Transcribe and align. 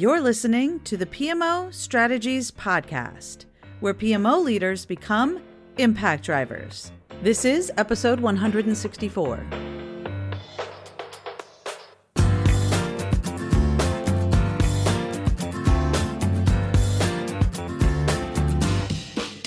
You're 0.00 0.22
listening 0.22 0.80
to 0.84 0.96
the 0.96 1.04
PMO 1.04 1.74
Strategies 1.74 2.50
Podcast, 2.50 3.44
where 3.80 3.92
PMO 3.92 4.42
leaders 4.42 4.86
become 4.86 5.42
impact 5.76 6.24
drivers. 6.24 6.90
This 7.20 7.44
is 7.44 7.70
episode 7.76 8.18
164. 8.18 9.46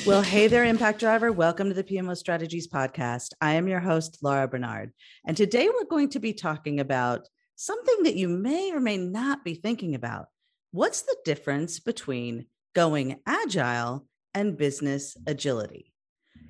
Well, 0.06 0.22
hey 0.22 0.48
there, 0.48 0.66
Impact 0.66 1.00
Driver. 1.00 1.32
Welcome 1.32 1.70
to 1.70 1.74
the 1.74 1.84
PMO 1.84 2.16
Strategies 2.16 2.68
Podcast. 2.68 3.30
I 3.42 3.54
am 3.54 3.68
your 3.68 3.80
host, 3.80 4.20
Laura 4.22 4.48
Barnard. 4.48 4.92
And 5.26 5.36
today 5.36 5.68
we're 5.68 5.90
going 5.90 6.10
to 6.10 6.20
be 6.20 6.34
talking 6.34 6.80
about 6.80 7.28
something 7.56 8.04
that 8.04 8.16
you 8.16 8.28
may 8.28 8.72
or 8.72 8.80
may 8.80 8.98
not 8.98 9.44
be 9.44 9.56
thinking 9.56 9.96
about. 9.96 10.28
What's 10.74 11.04
the 11.04 11.16
difference 11.24 11.80
between 11.80 12.48
going 12.74 13.20
agile 13.28 14.08
and 14.34 14.58
business 14.58 15.16
agility? 15.28 15.94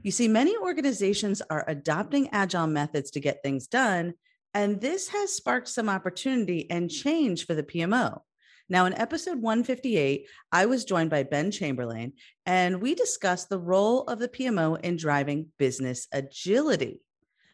You 0.01 0.11
see, 0.11 0.29
many 0.29 0.55
organizations 0.55 1.41
are 1.49 1.65
adopting 1.67 2.29
agile 2.31 2.67
methods 2.67 3.11
to 3.11 3.19
get 3.19 3.43
things 3.43 3.67
done, 3.67 4.13
and 4.53 4.79
this 4.79 5.09
has 5.09 5.35
sparked 5.35 5.67
some 5.67 5.89
opportunity 5.89 6.71
and 6.71 6.89
change 6.89 7.45
for 7.45 7.53
the 7.53 7.63
PMO. 7.63 8.21
Now, 8.69 8.85
in 8.85 8.93
episode 8.93 9.41
158, 9.41 10.25
I 10.53 10.67
was 10.67 10.85
joined 10.85 11.09
by 11.09 11.23
Ben 11.23 11.51
Chamberlain, 11.51 12.13
and 12.45 12.81
we 12.81 12.95
discussed 12.95 13.49
the 13.49 13.59
role 13.59 14.03
of 14.03 14.19
the 14.19 14.29
PMO 14.29 14.79
in 14.79 14.95
driving 14.95 15.47
business 15.59 16.07
agility. 16.13 17.01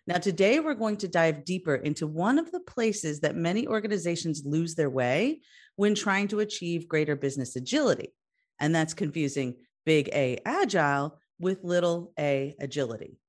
Now, 0.10 0.18
today 0.18 0.60
we're 0.60 0.74
going 0.74 0.98
to 0.98 1.08
dive 1.08 1.46
deeper 1.46 1.76
into 1.76 2.08
one 2.08 2.40
of 2.40 2.52
the 2.52 2.62
places 2.62 3.20
that 3.20 3.36
many 3.36 3.68
organizations 3.68 4.42
lose 4.44 4.74
their 4.74 4.90
way 4.90 5.42
when 5.76 5.94
trying 5.94 6.28
to 6.30 6.40
achieve 6.40 6.88
greater 6.88 7.16
business 7.16 7.56
agility, 7.56 8.16
and 8.60 8.74
that's 8.74 8.96
confusing 8.96 9.58
big 9.86 10.10
A 10.12 10.40
agile 10.44 11.20
with 11.40 11.64
little 11.64 12.12
a 12.18 12.56
agility. 12.60 13.20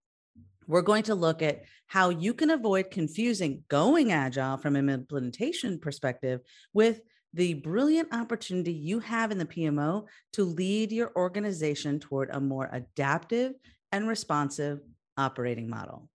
We're 0.67 0.81
going 0.81 1.03
to 1.03 1.15
look 1.15 1.43
at 1.43 1.65
how 1.87 2.09
you 2.09 2.33
can 2.33 2.49
avoid 2.49 2.91
confusing 2.91 3.63
going 3.69 4.13
agile 4.13 4.57
from 4.57 4.75
an 4.75 4.89
implementation 4.89 5.81
perspective 5.81 6.41
with 6.73 7.03
the 7.35 7.53
brilliant 7.53 8.15
opportunity 8.15 8.73
you 8.73 9.01
have 9.01 9.33
in 9.33 9.37
the 9.37 9.45
PMO 9.45 10.07
to 10.33 10.45
lead 10.45 10.93
your 10.93 11.13
organization 11.15 12.01
toward 12.01 12.31
a 12.31 12.41
more 12.41 12.71
adaptive 12.73 13.53
and 13.93 14.09
responsive 14.09 14.79
operating 15.19 15.69
model. 15.69 16.10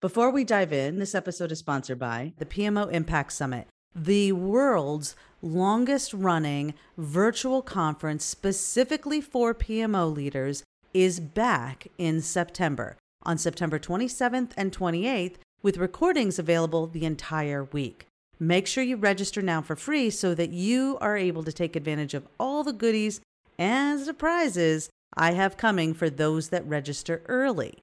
Before 0.00 0.30
we 0.30 0.44
dive 0.44 0.72
in, 0.72 0.98
this 0.98 1.14
episode 1.14 1.52
is 1.52 1.58
sponsored 1.58 1.98
by 1.98 2.32
the 2.38 2.46
PMO 2.46 2.90
Impact 2.90 3.34
Summit, 3.34 3.66
the 3.94 4.32
world's 4.32 5.14
longest 5.42 6.14
running 6.14 6.72
virtual 6.96 7.60
conference 7.60 8.24
specifically 8.24 9.20
for 9.20 9.54
PMO 9.54 10.10
leaders, 10.10 10.64
is 10.94 11.20
back 11.20 11.88
in 11.98 12.22
September 12.22 12.96
on 13.24 13.36
September 13.36 13.78
27th 13.78 14.52
and 14.56 14.72
28th, 14.72 15.34
with 15.62 15.76
recordings 15.76 16.38
available 16.38 16.86
the 16.86 17.04
entire 17.04 17.64
week. 17.64 18.06
Make 18.38 18.66
sure 18.66 18.82
you 18.82 18.96
register 18.96 19.42
now 19.42 19.60
for 19.60 19.76
free 19.76 20.08
so 20.08 20.34
that 20.34 20.48
you 20.48 20.96
are 21.02 21.18
able 21.18 21.44
to 21.44 21.52
take 21.52 21.76
advantage 21.76 22.14
of 22.14 22.26
all 22.38 22.64
the 22.64 22.72
goodies 22.72 23.20
and 23.58 24.00
surprises 24.00 24.88
I 25.14 25.32
have 25.32 25.58
coming 25.58 25.92
for 25.92 26.08
those 26.08 26.48
that 26.48 26.66
register 26.66 27.20
early. 27.26 27.82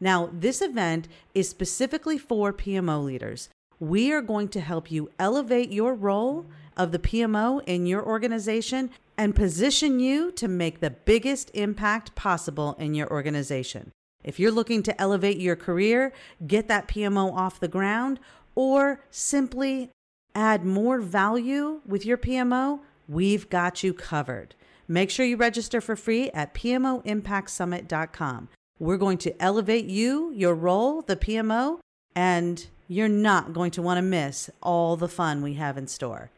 Now, 0.00 0.28
this 0.32 0.60
event 0.60 1.08
is 1.34 1.48
specifically 1.48 2.18
for 2.18 2.52
PMO 2.52 3.04
leaders. 3.04 3.48
We 3.80 4.12
are 4.12 4.22
going 4.22 4.48
to 4.48 4.60
help 4.60 4.90
you 4.90 5.10
elevate 5.18 5.70
your 5.70 5.94
role 5.94 6.46
of 6.76 6.92
the 6.92 6.98
PMO 6.98 7.62
in 7.66 7.86
your 7.86 8.04
organization 8.04 8.90
and 9.16 9.34
position 9.34 10.00
you 10.00 10.32
to 10.32 10.48
make 10.48 10.80
the 10.80 10.90
biggest 10.90 11.50
impact 11.54 12.14
possible 12.14 12.76
in 12.78 12.94
your 12.94 13.08
organization. 13.10 13.92
If 14.24 14.40
you're 14.40 14.50
looking 14.50 14.82
to 14.84 15.00
elevate 15.00 15.38
your 15.38 15.56
career, 15.56 16.12
get 16.46 16.66
that 16.68 16.88
PMO 16.88 17.32
off 17.32 17.60
the 17.60 17.68
ground, 17.68 18.18
or 18.54 19.00
simply 19.10 19.90
add 20.34 20.64
more 20.64 21.00
value 21.00 21.80
with 21.86 22.04
your 22.06 22.18
PMO, 22.18 22.80
we've 23.08 23.48
got 23.50 23.82
you 23.82 23.92
covered. 23.92 24.54
Make 24.88 25.10
sure 25.10 25.26
you 25.26 25.36
register 25.36 25.80
for 25.80 25.96
free 25.96 26.30
at 26.30 26.54
PMOImpactSummit.com. 26.54 28.48
We're 28.78 28.96
going 28.96 29.18
to 29.18 29.42
elevate 29.42 29.86
you, 29.86 30.32
your 30.32 30.54
role, 30.54 31.02
the 31.02 31.16
PMO, 31.16 31.80
and 32.16 32.66
you're 32.88 33.08
not 33.08 33.52
going 33.52 33.70
to 33.72 33.82
want 33.82 33.98
to 33.98 34.02
miss 34.02 34.48
all 34.62 34.96
the 34.96 35.08
fun 35.08 35.42
we 35.42 35.54
have 35.54 35.76
in 35.78 35.86
store. 35.86 36.30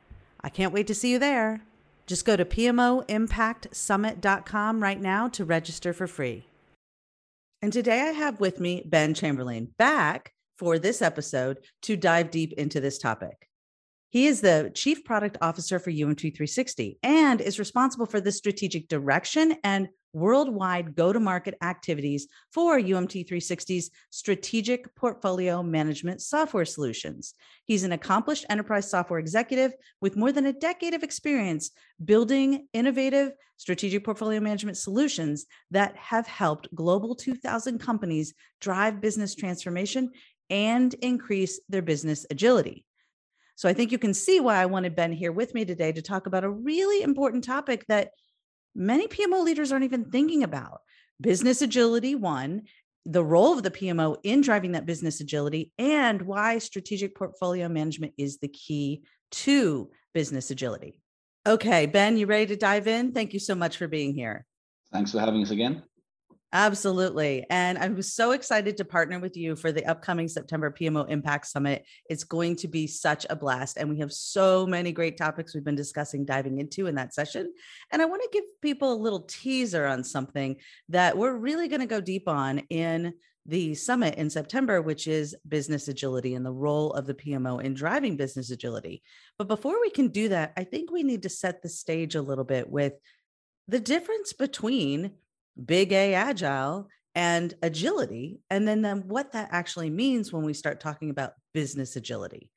I 0.43 0.51
can't 0.51 0.73
wait 0.73 0.87
to 0.89 0.95
see 0.95 1.13
you 1.13 1.19
there. 1.19 1.63
Just 2.07 2.25
go 2.25 2.37
to 2.37 2.45
PMOImpactSummit.com 2.45 4.83
right 4.83 5.01
now 5.01 5.29
to 5.29 5.45
register 5.45 5.93
for 5.93 6.07
free. 6.07 6.47
And 7.63 7.73
today 7.73 8.03
I 8.03 8.13
have 8.13 8.39
with 8.39 8.61
me 8.61 8.83
Ben 8.85 9.15
Chamberlain 9.15 9.69
back 9.79 10.35
for 10.57 10.79
this 10.79 11.03
episode 11.03 11.59
to 11.83 11.97
dive 11.97 12.31
deep 12.31 12.53
into 12.53 12.81
this 12.81 12.99
topic. 12.99 13.49
He 14.11 14.27
is 14.27 14.41
the 14.41 14.71
Chief 14.75 15.05
Product 15.05 15.37
Officer 15.43 15.79
for 15.79 15.91
UMT 15.91 16.21
360 16.21 16.99
and 17.03 17.41
is 17.41 17.59
responsible 17.59 18.07
for 18.07 18.21
the 18.21 18.31
strategic 18.31 18.89
direction 18.89 19.57
and 19.65 19.89
worldwide 20.16 20.94
go 20.94 21.12
to 21.12 21.21
market 21.21 21.54
activities 21.62 22.27
for 22.50 22.78
UMT 22.78 23.28
360's 23.28 23.91
strategic 24.09 24.94
portfolio 24.97 25.62
management 25.62 26.22
software 26.22 26.65
solutions. 26.65 27.34
He's 27.66 27.84
an 27.84 27.93
accomplished 27.93 28.47
enterprise 28.49 28.91
software 28.91 29.19
executive 29.19 29.72
with 30.00 30.16
more 30.16 30.32
than 30.32 30.47
a 30.47 30.54
decade 30.54 30.94
of 30.94 31.03
experience 31.03 31.71
building 32.03 32.66
innovative 32.72 33.32
strategic 33.59 34.04
portfolio 34.04 34.41
management 34.41 34.78
solutions 34.78 35.44
that 35.71 35.94
have 35.97 36.27
helped 36.27 36.75
global 36.75 37.15
2000 37.15 37.78
companies 37.78 38.33
drive 38.60 39.03
business 39.03 39.34
transformation 39.34 40.10
and 40.48 40.94
increase 40.94 41.60
their 41.69 41.83
business 41.83 42.25
agility. 42.31 42.87
So 43.56 43.69
I 43.69 43.75
think 43.75 43.93
you 43.93 43.98
can 43.98 44.15
see 44.15 44.41
why 44.41 44.56
I 44.56 44.66
wanted 44.66 44.97
Ben 44.97 45.12
here 45.12 45.33
with 45.33 45.54
me 45.54 45.65
today 45.65 45.93
to 45.93 46.03
talk 46.03 46.27
about 46.27 46.44
a 46.44 46.50
really 46.50 47.03
important 47.03 47.44
topic 47.44 47.84
that 47.88 48.10
many 48.77 49.09
PMO 49.09 49.43
leaders 49.43 49.73
aren't 49.73 49.85
even 49.85 50.11
thinking 50.11 50.43
about 50.43 50.83
business 51.21 51.63
agility, 51.63 52.15
one, 52.15 52.63
the 53.07 53.25
role 53.25 53.53
of 53.53 53.63
the 53.63 53.71
PMO 53.71 54.17
in 54.23 54.41
driving 54.41 54.73
that 54.73 54.87
business 54.87 55.21
agility, 55.21 55.73
and 55.79 56.23
why 56.23 56.59
strategic 56.59 57.15
portfolio 57.15 57.69
management 57.69 58.13
is 58.19 58.39
the 58.39 58.49
key 58.49 59.03
to 59.31 59.91
business 60.13 60.51
agility. 60.51 61.01
Okay, 61.47 61.87
Ben, 61.87 62.17
you 62.17 62.27
ready 62.27 62.47
to 62.47 62.57
dive 62.57 62.89
in? 62.89 63.13
Thank 63.13 63.33
you 63.33 63.39
so 63.39 63.55
much 63.55 63.77
for 63.77 63.87
being 63.87 64.15
here. 64.15 64.45
Thanks 64.93 65.13
for 65.13 65.21
having 65.21 65.43
us 65.43 65.51
again. 65.51 65.83
Absolutely. 66.56 67.44
And 67.50 67.77
I'm 67.77 68.00
so 68.00 68.31
excited 68.31 68.78
to 68.78 68.84
partner 68.87 69.19
with 69.19 69.37
you 69.37 69.56
for 69.56 69.72
the 69.72 69.84
upcoming 69.84 70.27
September 70.27 70.71
PMO 70.71 71.06
Impact 71.11 71.47
Summit. 71.47 71.84
It's 72.09 72.25
going 72.25 72.56
to 72.56 72.67
be 72.67 72.87
such 72.87 73.27
a 73.28 73.37
blast. 73.37 73.77
And 73.77 73.91
we 73.91 73.99
have 73.99 74.11
so 74.11 74.66
many 74.66 74.91
great 74.91 75.19
topics 75.19 75.55
we've 75.55 75.62
been 75.62 75.75
discussing, 75.75 76.25
diving 76.25 76.59
into 76.59 76.87
in 76.87 76.95
that 76.95 77.12
session. 77.12 77.53
And 77.93 78.00
I 78.00 78.06
want 78.06 78.22
to 78.22 78.31
give 78.33 78.45
people 78.62 78.91
a 78.91 78.97
little 78.97 79.27
teaser 79.28 79.84
on 79.84 80.03
something 80.03 80.56
that 80.89 81.19
we're 81.19 81.37
really 81.37 81.69
going 81.69 81.83
to 81.83 81.87
go 81.87 82.00
deep 82.00 82.27
on 82.27 82.61
in 82.71 83.12
the 83.45 83.75
summit 83.75 84.15
in 84.15 84.31
September, 84.31 84.81
which 84.81 85.06
is 85.06 85.37
business 85.47 85.89
agility 85.89 86.33
and 86.37 86.47
the 86.47 86.50
role 86.50 86.91
of 86.95 87.06
the 87.06 87.12
PMO 87.12 87.62
in 87.62 87.75
driving 87.75 88.16
business 88.16 88.50
agility. 88.50 89.03
But 89.37 89.49
before 89.49 89.78
we 89.78 89.91
can 89.91 90.09
do 90.09 90.31
that, 90.31 90.55
I 90.56 90.65
think 90.65 90.91
we 90.91 91.03
need 91.03 91.25
to 91.25 91.28
set 91.28 91.61
the 91.61 91.69
stage 91.69 92.15
a 92.15 92.22
little 92.22 92.45
bit 92.45 92.66
with 92.66 92.95
the 93.69 93.78
difference 93.78 94.33
between 94.33 95.11
big 95.65 95.93
A 95.93 96.15
agile 96.15 96.89
and 97.15 97.55
agility, 97.62 98.41
and 98.50 98.69
then, 98.69 98.83
then 98.83 99.05
what 99.06 99.33
that 99.33 99.49
actually 99.50 99.89
means 99.89 100.33
when 100.33 100.44
we 100.44 100.53
start 100.53 100.81
talking 100.81 101.11
about 101.11 101.33
business 101.55 101.97
agility. 101.97 102.50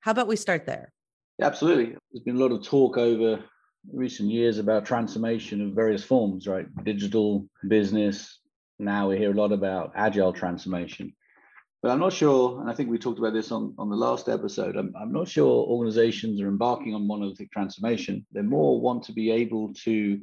How 0.00 0.10
about 0.10 0.26
we 0.26 0.36
start 0.36 0.66
there? 0.66 0.92
Absolutely. 1.40 1.96
There's 2.12 2.24
been 2.24 2.36
a 2.36 2.40
lot 2.40 2.52
of 2.52 2.64
talk 2.64 2.98
over 2.98 3.42
recent 3.92 4.30
years 4.30 4.58
about 4.58 4.84
transformation 4.84 5.62
of 5.62 5.74
various 5.74 6.02
forms, 6.02 6.46
right? 6.46 6.66
Digital 6.84 7.46
business. 7.68 8.40
Now 8.78 9.08
we 9.08 9.16
hear 9.16 9.30
a 9.30 9.34
lot 9.34 9.52
about 9.52 9.92
agile 9.94 10.32
transformation. 10.32 11.14
But 11.82 11.92
I'm 11.92 12.00
not 12.00 12.12
sure, 12.12 12.60
and 12.60 12.68
I 12.68 12.74
think 12.74 12.90
we 12.90 12.98
talked 12.98 13.18
about 13.18 13.32
this 13.32 13.52
on, 13.52 13.74
on 13.78 13.88
the 13.88 13.96
last 13.96 14.28
episode. 14.28 14.76
I'm, 14.76 14.92
I'm 15.00 15.12
not 15.12 15.28
sure 15.28 15.66
organizations 15.66 16.40
are 16.40 16.48
embarking 16.48 16.94
on 16.94 17.06
monolithic 17.06 17.50
transformation. 17.52 18.26
They 18.32 18.42
more 18.42 18.80
want 18.80 19.02
to 19.04 19.12
be 19.12 19.30
able 19.30 19.72
to 19.84 20.20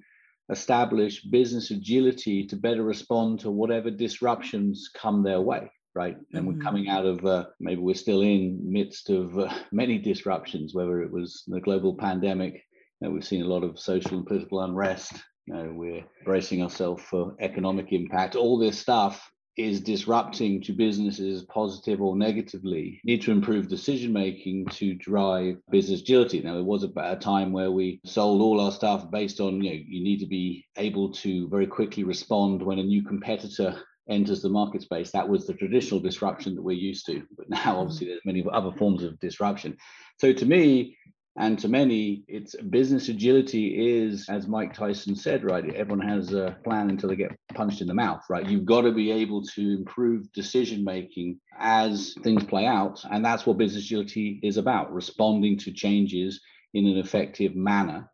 establish 0.50 1.22
business 1.24 1.72
agility 1.72 2.46
to 2.46 2.56
better 2.56 2.84
respond 2.84 3.40
to 3.40 3.52
whatever 3.52 3.92
disruptions 3.92 4.90
come 4.94 5.24
their 5.24 5.42
way 5.42 5.70
right 5.96 6.16
and 6.34 6.46
mm-hmm. 6.46 6.58
we're 6.58 6.64
coming 6.64 6.88
out 6.90 7.06
of 7.06 7.26
uh, 7.26 7.46
maybe 7.60 7.82
we're 7.82 7.96
still 7.96 8.22
in 8.22 8.60
midst 8.64 9.10
of 9.10 9.38
uh, 9.38 9.54
many 9.72 9.98
disruptions 9.98 10.74
whether 10.74 11.02
it 11.02 11.12
was 11.12 11.44
the 11.48 11.60
global 11.60 11.96
pandemic 11.96 12.64
you 13.02 13.08
know, 13.08 13.14
we've 13.14 13.26
seen 13.26 13.42
a 13.42 13.48
lot 13.48 13.64
of 13.64 13.80
social 13.80 14.18
and 14.18 14.26
political 14.26 14.62
unrest 14.62 15.14
you 15.46 15.54
know 15.54 15.72
we're 15.74 16.04
bracing 16.24 16.62
ourselves 16.64 17.04
for 17.04 17.36
economic 17.40 17.92
impact 17.92 18.36
all 18.36 18.58
this 18.58 18.80
stuff 18.80 19.30
is 19.57 19.81
disrupting 19.81 20.62
to 20.62 20.71
businesses 20.71 21.44
positive 21.44 22.00
or 22.00 22.15
negatively 22.15 23.01
need 23.04 23.21
to 23.24 23.31
improve 23.31 23.68
decision 23.68 24.13
making 24.13 24.65
to 24.68 24.94
drive 24.94 25.57
business 25.71 26.01
agility. 26.01 26.39
Now 26.42 26.59
it 26.59 26.65
was 26.65 26.83
a, 26.83 26.92
a 26.98 27.15
time 27.15 27.51
where 27.51 27.71
we 27.71 28.00
sold 28.06 28.42
all 28.42 28.62
our 28.62 28.71
stuff 28.71 29.09
based 29.09 29.39
on 29.39 29.62
you 29.62 29.71
know 29.71 29.80
you 29.88 30.04
need 30.04 30.19
to 30.19 30.27
be 30.27 30.65
able 30.77 31.12
to 31.13 31.50
very 31.50 31.65
quickly 31.65 32.04
respond 32.04 32.62
when 32.62 32.80
a 32.80 32.83
new 32.83 33.04
competitor 33.04 33.81
enters 34.09 34.42
the 34.42 34.50
market 34.50 34.83
space. 34.83 35.12
That 35.12 35.27
was 35.27 35.45
the 35.48 35.54
traditional 35.54 36.00
disruption 36.00 36.56
that 36.56 36.62
we're 36.63 36.77
used 36.77 37.07
to 37.07 37.24
but 37.36 37.50
now 37.50 37.80
obviously 37.80 38.07
there's 38.07 38.21
many 38.25 38.45
other 38.54 38.71
forms 38.71 39.04
of 39.04 39.19
disruption. 39.19 39.75
So 40.19 40.33
to 40.33 40.45
me 40.45 40.95
and 41.39 41.60
to 41.60 41.68
many, 41.68 42.24
it's 42.28 42.56
business 42.56 43.10
agility 43.10 44.00
is, 44.00 44.28
as 44.28 44.48
Mike 44.48 44.74
Tyson 44.74 45.16
said, 45.16 45.44
right? 45.44 45.72
Everyone 45.75 46.07
has 46.07 46.34
a 46.34 46.57
plan 46.63 46.89
until 46.89 47.10
they 47.10 47.16
get 47.16 47.38
punched 47.54 47.81
in 47.81 47.88
the 47.88 47.94
mouth, 47.94 48.24
right? 48.28 48.48
You've 48.50 48.66
got 48.66 48.81
to 48.81 48.92
be 48.92 49.12
able 49.12 49.44
to 49.44 49.62
improve 49.78 50.31
decision 50.34 50.84
making 50.84 51.39
as 51.60 52.16
things 52.24 52.44
play 52.44 52.66
out. 52.66 53.04
And 53.12 53.24
that's 53.24 53.45
what 53.45 53.60
business 53.60 53.86
agility 53.86 54.39
is 54.42 54.57
about 54.57 54.92
responding 54.92 55.60
to 55.60 55.72
changes 55.72 56.42
in 56.74 56.88
an 56.88 56.98
effective 56.98 57.56
manner. 57.56 58.10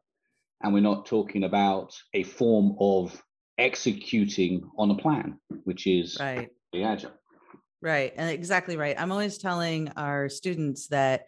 And 0.61 0.73
we're 0.73 0.81
not 0.81 1.05
talking 1.05 1.45
about 1.45 1.93
a 2.13 2.23
form 2.23 2.75
of 2.79 3.23
executing 3.57 4.69
on 4.77 4.91
a 4.91 4.95
plan, 4.95 5.39
which 5.63 5.87
is 5.87 6.17
right. 6.19 6.49
the 6.73 6.83
agile. 6.83 7.13
Right. 7.81 8.13
And 8.17 8.29
exactly 8.29 8.75
right. 8.75 8.99
I'm 8.99 9.11
always 9.13 9.37
telling 9.37 9.91
our 9.95 10.27
students 10.27 10.87
that 10.87 11.27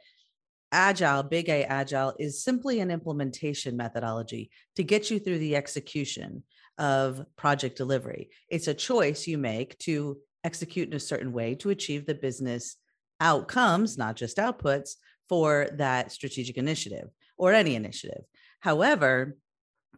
agile, 0.76 1.24
big 1.24 1.48
A 1.48 1.64
agile, 1.64 2.14
is 2.20 2.44
simply 2.44 2.82
an 2.82 2.92
implementation 2.92 3.78
methodology 3.78 4.52
to 4.76 4.84
get 4.84 5.10
you 5.10 5.20
through 5.20 5.40
the 5.40 5.56
execution 5.56 6.44
of 6.78 7.26
project 7.38 7.78
delivery. 7.78 8.30
It's 8.50 8.68
a 8.68 8.74
choice 8.74 9.26
you 9.26 9.38
make 9.38 9.78
to 9.80 10.18
execute 10.44 10.90
in 10.90 10.94
a 10.94 11.00
certain 11.00 11.32
way 11.32 11.56
to 11.56 11.70
achieve 11.70 12.06
the 12.06 12.14
business 12.14 12.76
outcomes, 13.22 13.98
not 13.98 14.18
just 14.18 14.38
outputs, 14.38 14.96
for 15.30 15.70
that 15.78 16.12
strategic 16.12 16.58
initiative 16.58 17.08
or 17.38 17.54
any 17.54 17.76
initiative. 17.76 18.24
However, 18.60 19.38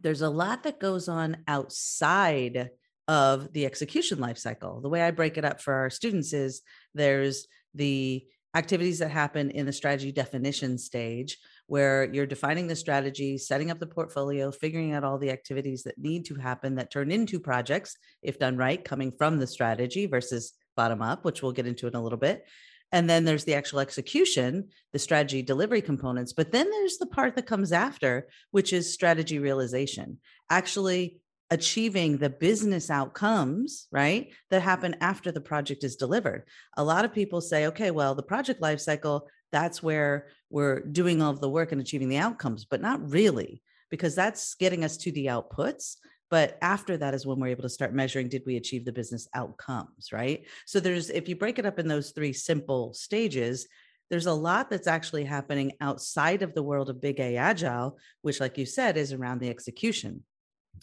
there's 0.00 0.22
a 0.22 0.30
lot 0.30 0.62
that 0.62 0.80
goes 0.80 1.08
on 1.08 1.38
outside 1.48 2.70
of 3.08 3.52
the 3.52 3.66
execution 3.66 4.18
lifecycle. 4.18 4.80
The 4.80 4.88
way 4.88 5.02
I 5.02 5.10
break 5.10 5.38
it 5.38 5.44
up 5.44 5.60
for 5.60 5.74
our 5.74 5.90
students 5.90 6.32
is 6.32 6.62
there's 6.94 7.46
the 7.74 8.24
activities 8.54 8.98
that 8.98 9.10
happen 9.10 9.50
in 9.50 9.66
the 9.66 9.72
strategy 9.72 10.10
definition 10.10 10.78
stage 10.78 11.38
where 11.66 12.10
you're 12.12 12.26
defining 12.26 12.66
the 12.66 12.76
strategy 12.76 13.36
setting 13.36 13.70
up 13.70 13.78
the 13.78 13.86
portfolio 13.86 14.50
figuring 14.50 14.94
out 14.94 15.04
all 15.04 15.18
the 15.18 15.30
activities 15.30 15.82
that 15.82 15.98
need 15.98 16.24
to 16.24 16.34
happen 16.34 16.74
that 16.74 16.90
turn 16.90 17.10
into 17.10 17.38
projects 17.38 17.96
if 18.22 18.38
done 18.38 18.56
right 18.56 18.84
coming 18.84 19.12
from 19.12 19.38
the 19.38 19.46
strategy 19.46 20.06
versus 20.06 20.54
bottom 20.76 21.02
up 21.02 21.24
which 21.24 21.42
we'll 21.42 21.52
get 21.52 21.66
into 21.66 21.86
in 21.86 21.94
a 21.94 22.02
little 22.02 22.18
bit. 22.18 22.46
And 22.90 23.08
then 23.10 23.26
there's 23.26 23.44
the 23.44 23.54
actual 23.54 23.80
execution 23.80 24.68
the 24.94 24.98
strategy 24.98 25.42
delivery 25.42 25.82
components 25.82 26.32
but 26.32 26.50
then 26.50 26.70
there's 26.70 26.96
the 26.96 27.06
part 27.06 27.36
that 27.36 27.46
comes 27.46 27.70
after 27.70 28.28
which 28.50 28.72
is 28.72 28.92
strategy 28.92 29.38
realization. 29.38 30.18
Actually 30.48 31.18
achieving 31.50 32.18
the 32.18 32.30
business 32.30 32.90
outcomes, 32.90 33.86
right, 33.90 34.32
that 34.50 34.62
happen 34.62 34.96
after 35.00 35.32
the 35.32 35.40
project 35.40 35.82
is 35.82 35.96
delivered. 35.96 36.44
A 36.76 36.84
lot 36.84 37.04
of 37.04 37.12
people 37.12 37.40
say, 37.40 37.66
okay, 37.66 37.90
well, 37.90 38.14
the 38.14 38.22
project 38.22 38.60
lifecycle, 38.60 39.22
that's 39.50 39.82
where 39.82 40.28
we're 40.50 40.80
doing 40.80 41.22
all 41.22 41.30
of 41.30 41.40
the 41.40 41.48
work 41.48 41.72
and 41.72 41.80
achieving 41.80 42.08
the 42.08 42.18
outcomes, 42.18 42.64
but 42.64 42.82
not 42.82 43.10
really, 43.10 43.62
because 43.90 44.14
that's 44.14 44.54
getting 44.56 44.84
us 44.84 44.96
to 44.98 45.12
the 45.12 45.26
outputs. 45.26 45.96
But 46.30 46.58
after 46.60 46.98
that 46.98 47.14
is 47.14 47.24
when 47.24 47.40
we're 47.40 47.48
able 47.48 47.62
to 47.62 47.70
start 47.70 47.94
measuring 47.94 48.28
did 48.28 48.42
we 48.44 48.56
achieve 48.56 48.84
the 48.84 48.92
business 48.92 49.26
outcomes, 49.34 50.12
right? 50.12 50.44
So 50.66 50.78
there's, 50.78 51.08
if 51.08 51.28
you 51.28 51.36
break 51.36 51.58
it 51.58 51.64
up 51.64 51.78
in 51.78 51.88
those 51.88 52.10
three 52.10 52.34
simple 52.34 52.92
stages, 52.92 53.66
there's 54.10 54.26
a 54.26 54.32
lot 54.32 54.68
that's 54.68 54.86
actually 54.86 55.24
happening 55.24 55.72
outside 55.80 56.42
of 56.42 56.54
the 56.54 56.62
world 56.62 56.90
of 56.90 57.00
big 57.00 57.20
A 57.20 57.36
agile, 57.36 57.98
which, 58.22 58.40
like 58.40 58.58
you 58.58 58.66
said, 58.66 58.96
is 58.96 59.12
around 59.12 59.40
the 59.40 59.50
execution. 59.50 60.22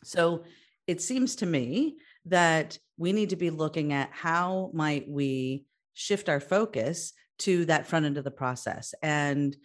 So 0.03 0.43
it 0.87 1.01
seems 1.01 1.35
to 1.37 1.45
me 1.45 1.97
that 2.25 2.77
we 2.97 3.13
need 3.13 3.29
to 3.29 3.35
be 3.35 3.49
looking 3.49 3.93
at 3.93 4.09
how 4.11 4.71
might 4.73 5.07
we 5.07 5.65
shift 5.93 6.29
our 6.29 6.39
focus 6.39 7.13
to 7.39 7.65
that 7.65 7.87
front 7.87 8.05
end 8.05 8.17
of 8.17 8.23
the 8.23 8.31
process. 8.31 8.93
And 9.01 9.55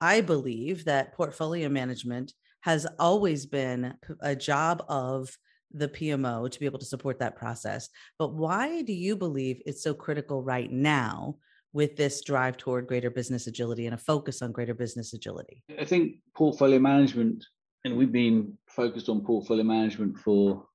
I 0.00 0.20
believe 0.20 0.84
that 0.84 1.14
portfolio 1.14 1.68
management 1.68 2.32
has 2.60 2.86
always 2.98 3.46
been 3.46 3.94
a 4.20 4.34
job 4.34 4.84
of 4.88 5.30
the 5.72 5.88
PMO 5.88 6.50
to 6.50 6.60
be 6.60 6.66
able 6.66 6.78
to 6.78 6.84
support 6.86 7.18
that 7.18 7.36
process. 7.36 7.88
But 8.18 8.34
why 8.34 8.82
do 8.82 8.92
you 8.92 9.16
believe 9.16 9.62
it's 9.66 9.82
so 9.82 9.94
critical 9.94 10.42
right 10.42 10.70
now 10.70 11.36
with 11.72 11.96
this 11.96 12.22
drive 12.22 12.56
toward 12.56 12.86
greater 12.86 13.10
business 13.10 13.46
agility 13.46 13.86
and 13.86 13.94
a 13.94 13.98
focus 13.98 14.42
on 14.42 14.52
greater 14.52 14.74
business 14.74 15.12
agility? 15.12 15.62
I 15.78 15.84
think 15.84 16.16
portfolio 16.34 16.78
management 16.78 17.44
and 17.86 17.96
we've 17.96 18.12
been 18.12 18.58
focused 18.66 19.08
on 19.08 19.20
portfolio 19.20 19.62
management 19.62 20.18
for 20.18 20.66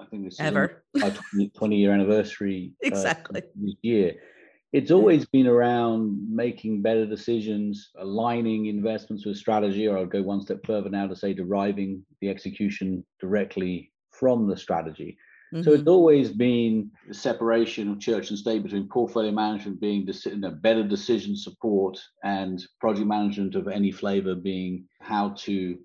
I 0.00 0.06
think 0.06 0.24
this 0.24 0.40
ever 0.40 0.82
is 0.94 1.02
our 1.04 1.10
20, 1.10 1.50
20 1.50 1.76
year 1.76 1.92
anniversary 1.92 2.72
uh, 2.82 2.88
exactly 2.88 3.42
uh, 3.42 3.46
this 3.54 3.74
year. 3.82 4.14
It's 4.72 4.90
always 4.90 5.26
been 5.26 5.46
around 5.46 6.34
making 6.34 6.80
better 6.80 7.04
decisions, 7.04 7.90
aligning 7.98 8.66
investments 8.66 9.26
with 9.26 9.36
strategy, 9.36 9.86
or 9.86 9.98
I'll 9.98 10.06
go 10.06 10.22
one 10.22 10.40
step 10.40 10.64
further 10.64 10.88
now 10.88 11.06
to 11.06 11.14
say 11.14 11.34
deriving 11.34 12.02
the 12.22 12.30
execution 12.30 13.04
directly 13.20 13.92
from 14.12 14.48
the 14.48 14.56
strategy. 14.56 15.18
Mm-hmm. 15.52 15.62
So 15.62 15.72
it's 15.72 15.80
mm-hmm. 15.80 15.90
always 15.90 16.30
been 16.30 16.90
the 17.06 17.14
separation 17.14 17.90
of 17.90 18.00
church 18.00 18.30
and 18.30 18.38
state 18.38 18.62
between 18.62 18.88
portfolio 18.88 19.32
management 19.32 19.80
being 19.80 20.08
you 20.24 20.36
know, 20.36 20.50
better 20.50 20.82
decision 20.82 21.36
support 21.36 21.98
and 22.24 22.62
project 22.80 23.06
management 23.06 23.54
of 23.54 23.68
any 23.68 23.90
flavor 23.90 24.34
being 24.34 24.84
how 25.00 25.30
to 25.38 25.78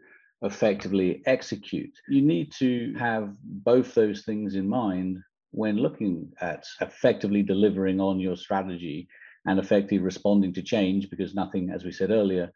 effectively 0.43 1.21
execute. 1.25 1.91
You 2.07 2.21
need 2.21 2.51
to 2.59 2.93
have 2.97 3.35
both 3.43 3.93
those 3.93 4.23
things 4.23 4.55
in 4.55 4.69
mind 4.69 5.19
when 5.51 5.77
looking 5.77 6.31
at 6.39 6.65
effectively 6.81 7.41
delivering 7.43 7.99
on 7.99 8.19
your 8.19 8.35
strategy 8.35 9.07
and 9.45 9.59
effectively 9.59 9.99
responding 9.99 10.53
to 10.53 10.61
change 10.61 11.09
because 11.09 11.33
nothing, 11.33 11.71
as 11.71 11.83
we 11.83 11.91
said 11.91 12.11
earlier, 12.11 12.51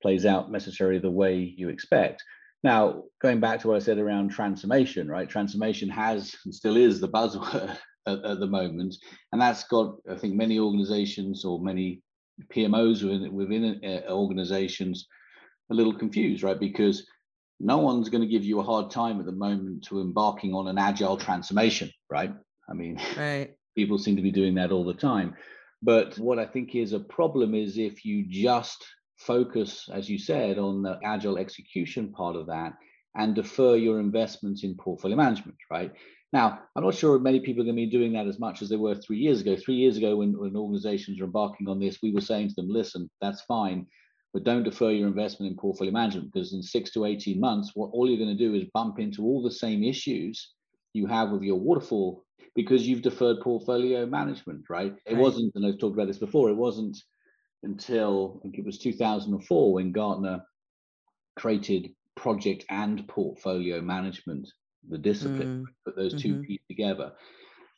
plays 0.00 0.24
out 0.24 0.50
necessarily 0.50 0.98
the 0.98 1.10
way 1.10 1.54
you 1.56 1.68
expect. 1.68 2.22
Now, 2.64 3.04
going 3.20 3.40
back 3.40 3.60
to 3.60 3.68
what 3.68 3.76
I 3.76 3.80
said 3.80 3.98
around 3.98 4.30
transformation, 4.30 5.06
right? 5.06 5.28
Transformation 5.28 5.90
has 5.90 6.34
and 6.46 6.54
still 6.54 6.78
is 6.78 6.98
the 6.98 7.08
buzzword 7.08 7.76
at, 8.06 8.24
at 8.24 8.40
the 8.40 8.46
moment. 8.46 8.96
And 9.30 9.40
that's 9.40 9.64
got, 9.64 9.96
I 10.10 10.16
think, 10.16 10.34
many 10.34 10.58
organizations 10.58 11.44
or 11.44 11.60
many 11.60 12.00
PMOs 12.50 13.02
within, 13.02 13.34
within 13.34 13.80
uh, 13.84 14.10
organizations 14.10 15.06
a 15.70 15.74
little 15.74 15.94
confused, 15.94 16.42
right? 16.42 16.58
Because 16.58 17.06
no 17.60 17.76
one's 17.78 18.08
going 18.08 18.22
to 18.22 18.28
give 18.28 18.44
you 18.44 18.60
a 18.60 18.64
hard 18.64 18.90
time 18.90 19.20
at 19.20 19.26
the 19.26 19.32
moment 19.32 19.84
to 19.84 20.00
embarking 20.00 20.54
on 20.54 20.66
an 20.66 20.78
agile 20.78 21.18
transformation, 21.18 21.90
right? 22.10 22.32
I 22.68 22.72
mean, 22.72 22.98
right. 23.18 23.54
people 23.76 23.98
seem 23.98 24.16
to 24.16 24.22
be 24.22 24.32
doing 24.32 24.54
that 24.54 24.72
all 24.72 24.86
the 24.86 24.94
time. 24.94 25.34
But 25.82 26.18
what 26.18 26.38
I 26.38 26.46
think 26.46 26.74
is 26.74 26.94
a 26.94 27.00
problem 27.00 27.54
is 27.54 27.76
if 27.76 28.06
you 28.06 28.24
just 28.26 28.82
focus, 29.16 29.88
as 29.92 30.08
you 30.08 30.18
said, 30.18 30.58
on 30.58 30.82
the 30.82 30.98
agile 31.04 31.38
execution 31.38 32.12
part 32.12 32.36
of 32.36 32.46
that 32.46 32.74
and 33.16 33.34
defer 33.34 33.76
your 33.76 34.00
investments 34.00 34.64
in 34.64 34.74
portfolio 34.74 35.16
management, 35.16 35.56
right? 35.70 35.92
Now, 36.32 36.58
I'm 36.74 36.82
not 36.82 36.96
sure 36.96 37.16
many 37.20 37.38
people 37.38 37.62
are 37.62 37.64
going 37.64 37.76
to 37.76 37.86
be 37.86 37.90
doing 37.90 38.12
that 38.14 38.26
as 38.26 38.40
much 38.40 38.60
as 38.60 38.68
they 38.68 38.76
were 38.76 38.96
three 38.96 39.18
years 39.18 39.40
ago. 39.40 39.56
Three 39.56 39.76
years 39.76 39.96
ago, 39.96 40.16
when, 40.16 40.36
when 40.36 40.56
organizations 40.56 41.20
were 41.20 41.26
embarking 41.26 41.68
on 41.68 41.78
this, 41.78 41.98
we 42.02 42.12
were 42.12 42.20
saying 42.20 42.48
to 42.48 42.54
them, 42.56 42.68
listen, 42.68 43.08
that's 43.20 43.42
fine, 43.42 43.86
but 44.32 44.42
don't 44.42 44.64
defer 44.64 44.90
your 44.90 45.06
investment 45.06 45.52
in 45.52 45.56
portfolio 45.56 45.92
management 45.92 46.32
because 46.32 46.52
in 46.52 46.60
six 46.60 46.90
to 46.90 47.04
18 47.04 47.38
months, 47.38 47.70
what 47.74 47.90
all 47.92 48.08
you're 48.08 48.18
going 48.18 48.36
to 48.36 48.44
do 48.44 48.54
is 48.54 48.64
bump 48.74 48.98
into 48.98 49.22
all 49.22 49.44
the 49.44 49.50
same 49.50 49.84
issues 49.84 50.54
you 50.92 51.06
have 51.06 51.30
with 51.30 51.42
your 51.42 51.58
waterfall 51.58 52.24
because 52.56 52.86
you've 52.86 53.02
deferred 53.02 53.40
portfolio 53.40 54.04
management, 54.04 54.64
right? 54.68 54.92
It 55.06 55.14
right. 55.14 55.22
wasn't, 55.22 55.52
and 55.54 55.64
I've 55.64 55.78
talked 55.78 55.94
about 55.94 56.08
this 56.08 56.18
before, 56.18 56.50
it 56.50 56.56
wasn't 56.56 56.96
until 57.64 58.36
I 58.38 58.42
think 58.42 58.58
it 58.58 58.64
was 58.64 58.78
2004 58.78 59.72
when 59.72 59.92
Gartner 59.92 60.44
created 61.36 61.90
project 62.16 62.64
and 62.70 63.06
portfolio 63.08 63.80
management, 63.80 64.48
the 64.88 64.98
discipline, 64.98 65.64
mm. 65.64 65.84
put 65.84 65.96
those 65.96 66.20
2 66.20 66.28
mm-hmm. 66.28 66.42
pieces 66.42 66.66
together. 66.68 67.12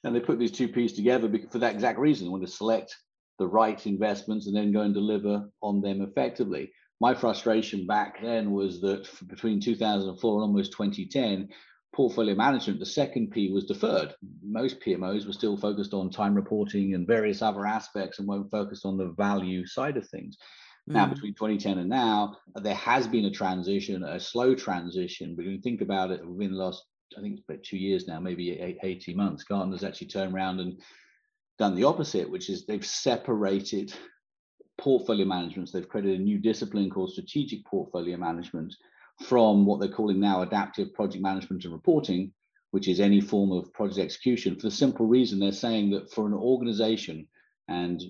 And 0.05 0.15
they 0.15 0.21
put 0.21 0.39
these 0.39 0.53
two 0.53 0.69
pieces 0.69 0.97
together 0.97 1.31
for 1.51 1.59
that 1.59 1.75
exact 1.75 1.99
reason. 1.99 2.27
They 2.27 2.31
want 2.31 2.45
to 2.45 2.51
select 2.51 2.95
the 3.39 3.47
right 3.47 3.85
investments 3.87 4.47
and 4.47 4.57
then 4.57 4.73
go 4.73 4.83
and 4.83 4.95
deliver 4.95 5.51
on 5.63 5.81
them 5.81 6.03
effectively. 6.03 6.71
My 7.01 7.15
frustration 7.15 7.87
back 7.87 8.23
then 8.23 8.53
was 8.53 8.81
that 8.81 9.09
between 9.27 9.61
2004 9.61 10.35
and 10.35 10.43
almost 10.43 10.73
2010, 10.73 11.49
portfolio 11.95 12.35
management, 12.35 12.79
the 12.79 12.87
second 12.87 13.31
P 13.31 13.51
was 13.51 13.65
deferred. 13.65 14.15
Most 14.43 14.81
PMOs 14.81 15.27
were 15.27 15.33
still 15.33 15.57
focused 15.57 15.95
on 15.95 16.11
time 16.11 16.35
reporting 16.35 16.95
and 16.95 17.07
various 17.07 17.43
other 17.43 17.67
aspects 17.67 18.19
and 18.19 18.29
weren't 18.29 18.51
focused 18.51 18.85
on 18.85 18.97
the 18.97 19.15
value 19.17 19.67
side 19.67 19.97
of 19.97 20.09
things. 20.09 20.37
Mm. 20.89 20.95
Now, 20.95 21.07
between 21.07 21.35
2010 21.35 21.79
and 21.79 21.89
now, 21.89 22.37
there 22.57 22.75
has 22.75 23.07
been 23.07 23.25
a 23.25 23.31
transition, 23.31 24.05
a 24.05 24.21
slow 24.21 24.55
transition, 24.55 25.35
but 25.35 25.45
when 25.45 25.55
you 25.55 25.61
think 25.61 25.81
about 25.81 26.11
it 26.11 26.27
within 26.27 26.53
the 26.53 26.59
last 26.59 26.85
I 27.17 27.21
think 27.21 27.35
it's 27.35 27.45
about 27.49 27.63
two 27.63 27.77
years 27.77 28.09
now, 28.09 28.19
maybe 28.19 28.79
18 28.83 29.17
months, 29.17 29.45
Gartner's 29.45 29.85
actually 29.85 30.09
turned 30.09 30.35
around 30.35 30.61
and 30.61 30.81
done 31.59 31.75
the 31.75 31.85
opposite, 31.85 32.29
which 32.29 32.51
is 32.51 32.67
they've 32.67 32.85
separated 32.85 33.95
portfolio 34.79 35.25
management. 35.25 35.69
So 35.69 35.79
they've 35.79 35.89
created 35.89 36.21
a 36.21 36.23
new 36.23 36.39
discipline 36.39 36.91
called 36.91 37.13
strategic 37.13 37.65
portfolio 37.65 38.17
management 38.17 38.75
from 39.23 39.65
what 39.67 39.81
they're 39.81 39.89
calling 39.89 40.21
now 40.21 40.43
adaptive 40.43 40.93
project 40.95 41.23
management 41.23 41.65
and 41.65 41.73
reporting, 41.73 42.33
which 42.71 42.89
is 42.89 43.01
any 43.01 43.21
form 43.21 43.53
of 43.53 43.73
project 43.73 43.99
execution, 43.99 44.57
for 44.57 44.63
the 44.63 44.71
simple 44.71 45.07
reason 45.07 45.39
they're 45.39 45.53
saying 45.53 45.91
that 45.91 46.13
for 46.13 46.27
an 46.27 46.35
organization 46.35 47.27
and 47.69 48.03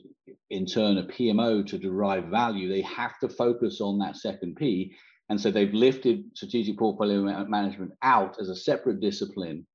in 0.51 0.67
turn 0.67 0.99
a 0.99 1.05
PMO 1.05 1.67
to 1.67 1.79
derive 1.79 2.25
value, 2.27 2.69
they 2.69 2.83
have 2.83 3.19
to 3.21 3.29
focus 3.29 3.81
on 3.81 3.99
that 3.99 4.17
second 4.17 4.57
P. 4.57 4.95
And 5.29 5.41
so 5.41 5.51
they've 5.51 5.73
lifted 5.73 6.25
strategic 6.35 6.79
portfolio 6.79 7.23
management 7.47 7.93
out 8.03 8.37
as 8.41 8.49
a 8.49 8.57
separate 8.57 9.01
discipline, 9.01 9.67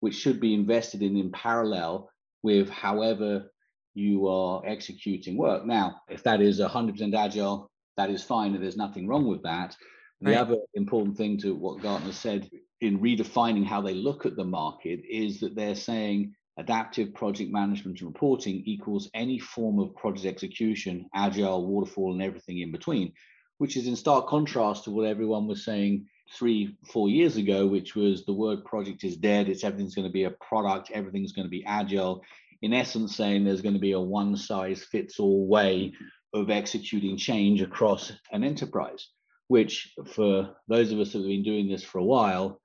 which 0.00 0.14
should 0.14 0.40
be 0.40 0.54
invested 0.54 1.02
in 1.02 1.16
in 1.16 1.30
parallel 1.30 2.10
with 2.42 2.68
however 2.68 3.50
you 3.94 4.28
are 4.28 4.62
executing 4.66 5.36
work. 5.36 5.66
Now, 5.66 6.02
if 6.08 6.22
that 6.24 6.40
is 6.40 6.60
100% 6.60 7.14
agile, 7.14 7.70
that 7.96 8.10
is 8.10 8.22
fine, 8.22 8.54
and 8.54 8.62
there's 8.62 8.76
nothing 8.76 9.08
wrong 9.08 9.26
with 9.26 9.42
that. 9.42 9.76
The 10.20 10.30
right. 10.30 10.38
other 10.38 10.56
important 10.74 11.16
thing 11.16 11.38
to 11.38 11.54
what 11.54 11.80
Gartner 11.80 12.12
said 12.12 12.50
in 12.80 12.98
redefining 12.98 13.64
how 13.64 13.80
they 13.80 13.94
look 13.94 14.26
at 14.26 14.36
the 14.36 14.44
market 14.44 15.00
is 15.08 15.40
that 15.40 15.54
they're 15.54 15.76
saying 15.76 16.34
adaptive 16.56 17.14
project 17.14 17.52
management 17.52 18.00
and 18.00 18.08
reporting 18.08 18.62
equals 18.64 19.08
any 19.14 19.38
form 19.38 19.78
of 19.78 19.94
project 19.94 20.26
execution, 20.26 21.08
agile, 21.14 21.66
waterfall, 21.66 22.12
and 22.12 22.22
everything 22.22 22.58
in 22.58 22.72
between, 22.72 23.12
which 23.58 23.76
is 23.76 23.86
in 23.86 23.94
stark 23.94 24.26
contrast 24.26 24.84
to 24.84 24.90
what 24.90 25.06
everyone 25.06 25.46
was 25.46 25.64
saying 25.64 26.04
three, 26.36 26.76
four 26.92 27.08
years 27.08 27.36
ago, 27.36 27.66
which 27.66 27.94
was 27.94 28.24
the 28.24 28.32
word 28.32 28.64
project 28.64 29.04
is 29.04 29.16
dead. 29.16 29.48
It's 29.48 29.62
everything's 29.62 29.94
going 29.94 30.08
to 30.08 30.12
be 30.12 30.24
a 30.24 30.32
product, 30.32 30.90
everything's 30.90 31.32
going 31.32 31.46
to 31.46 31.50
be 31.50 31.64
agile. 31.64 32.22
In 32.60 32.74
essence, 32.74 33.14
saying 33.14 33.44
there's 33.44 33.62
going 33.62 33.74
to 33.74 33.80
be 33.80 33.92
a 33.92 34.00
one 34.00 34.36
size 34.36 34.82
fits 34.82 35.20
all 35.20 35.46
way 35.46 35.92
of 36.34 36.50
executing 36.50 37.16
change 37.16 37.62
across 37.62 38.12
an 38.32 38.42
enterprise 38.42 39.08
which 39.48 39.94
for 40.14 40.54
those 40.68 40.92
of 40.92 41.00
us 41.00 41.12
that 41.12 41.18
have 41.18 41.26
been 41.26 41.42
doing 41.42 41.68
this 41.68 41.82
for 41.82 41.98
a 41.98 42.04
while, 42.04 42.60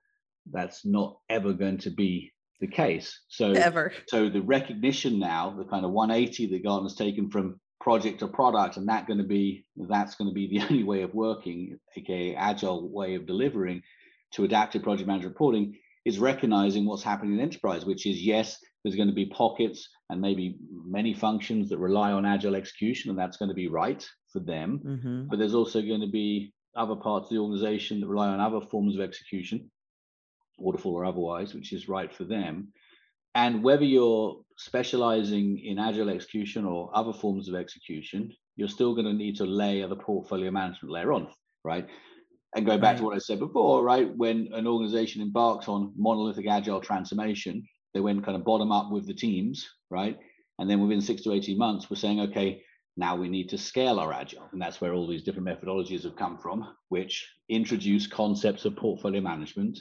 that's 0.52 0.84
not 0.84 1.16
ever 1.28 1.52
going 1.52 1.78
to 1.78 1.90
be 1.90 2.32
the 2.60 2.66
case. 2.66 3.20
So 3.28 3.52
ever. 3.52 3.92
So 4.08 4.28
the 4.28 4.42
recognition 4.42 5.18
now, 5.18 5.54
the 5.56 5.64
kind 5.64 5.84
of 5.84 5.90
180 5.90 6.46
that 6.46 6.64
Gartner's 6.64 6.94
taken 6.94 7.30
from 7.30 7.60
project 7.80 8.20
to 8.20 8.28
product, 8.28 8.76
and 8.76 8.88
that 8.88 9.06
going 9.06 9.18
to 9.18 9.24
be 9.24 9.64
that's 9.76 10.14
going 10.14 10.28
to 10.28 10.34
be 10.34 10.46
the 10.48 10.64
only 10.70 10.84
way 10.84 11.02
of 11.02 11.14
working, 11.14 11.78
aka 11.96 12.34
agile 12.34 12.88
way 12.90 13.14
of 13.14 13.26
delivering 13.26 13.82
to 14.32 14.44
adaptive 14.44 14.82
project 14.82 15.06
management 15.06 15.32
reporting, 15.32 15.76
is 16.04 16.18
recognizing 16.18 16.84
what's 16.84 17.02
happening 17.02 17.34
in 17.34 17.40
enterprise, 17.40 17.84
which 17.84 18.06
is 18.06 18.20
yes, 18.20 18.58
there's 18.82 18.96
going 18.96 19.08
to 19.08 19.14
be 19.14 19.26
pockets 19.26 19.88
and 20.10 20.20
maybe 20.20 20.58
many 20.70 21.14
functions 21.14 21.70
that 21.70 21.78
rely 21.78 22.12
on 22.12 22.26
agile 22.26 22.54
execution, 22.54 23.10
and 23.10 23.18
that's 23.18 23.38
going 23.38 23.48
to 23.48 23.54
be 23.54 23.68
right 23.68 24.06
for 24.32 24.40
them. 24.40 24.80
Mm-hmm. 24.84 25.28
But 25.28 25.38
there's 25.38 25.54
also 25.54 25.80
going 25.80 26.02
to 26.02 26.10
be 26.10 26.52
other 26.76 26.96
parts 26.96 27.26
of 27.26 27.30
the 27.30 27.38
organization 27.38 28.00
that 28.00 28.08
rely 28.08 28.28
on 28.28 28.40
other 28.40 28.60
forms 28.60 28.96
of 28.96 29.02
execution, 29.02 29.70
waterfall 30.58 30.94
or 30.94 31.04
otherwise, 31.04 31.54
which 31.54 31.72
is 31.72 31.88
right 31.88 32.12
for 32.12 32.24
them. 32.24 32.72
And 33.34 33.62
whether 33.62 33.84
you're 33.84 34.40
specializing 34.56 35.58
in 35.58 35.78
agile 35.78 36.10
execution 36.10 36.64
or 36.64 36.90
other 36.94 37.12
forms 37.12 37.48
of 37.48 37.54
execution, 37.54 38.32
you're 38.56 38.68
still 38.68 38.94
going 38.94 39.06
to 39.06 39.12
need 39.12 39.36
to 39.36 39.44
layer 39.44 39.88
the 39.88 39.96
portfolio 39.96 40.50
management 40.50 40.92
layer 40.92 41.12
on, 41.12 41.28
right? 41.64 41.88
And 42.54 42.64
going 42.64 42.80
back 42.80 42.92
right. 42.92 42.98
to 42.98 43.04
what 43.04 43.16
I 43.16 43.18
said 43.18 43.40
before, 43.40 43.82
right? 43.82 44.16
When 44.16 44.50
an 44.52 44.68
organization 44.68 45.22
embarks 45.22 45.66
on 45.66 45.92
monolithic 45.96 46.46
agile 46.46 46.80
transformation, 46.80 47.66
they 47.92 48.00
went 48.00 48.24
kind 48.24 48.36
of 48.36 48.44
bottom 48.44 48.70
up 48.70 48.92
with 48.92 49.06
the 49.06 49.14
teams, 49.14 49.68
right? 49.90 50.16
And 50.60 50.70
then 50.70 50.80
within 50.80 51.00
six 51.00 51.22
to 51.22 51.32
18 51.32 51.58
months, 51.58 51.90
we're 51.90 51.96
saying, 51.96 52.20
okay, 52.20 52.62
now 52.96 53.16
we 53.16 53.28
need 53.28 53.48
to 53.48 53.58
scale 53.58 53.98
our 53.98 54.12
agile. 54.12 54.48
And 54.52 54.62
that's 54.62 54.80
where 54.80 54.92
all 54.92 55.06
these 55.06 55.24
different 55.24 55.48
methodologies 55.48 56.04
have 56.04 56.16
come 56.16 56.38
from, 56.38 56.74
which 56.88 57.28
introduce 57.48 58.06
concepts 58.06 58.64
of 58.64 58.76
portfolio 58.76 59.20
management 59.20 59.78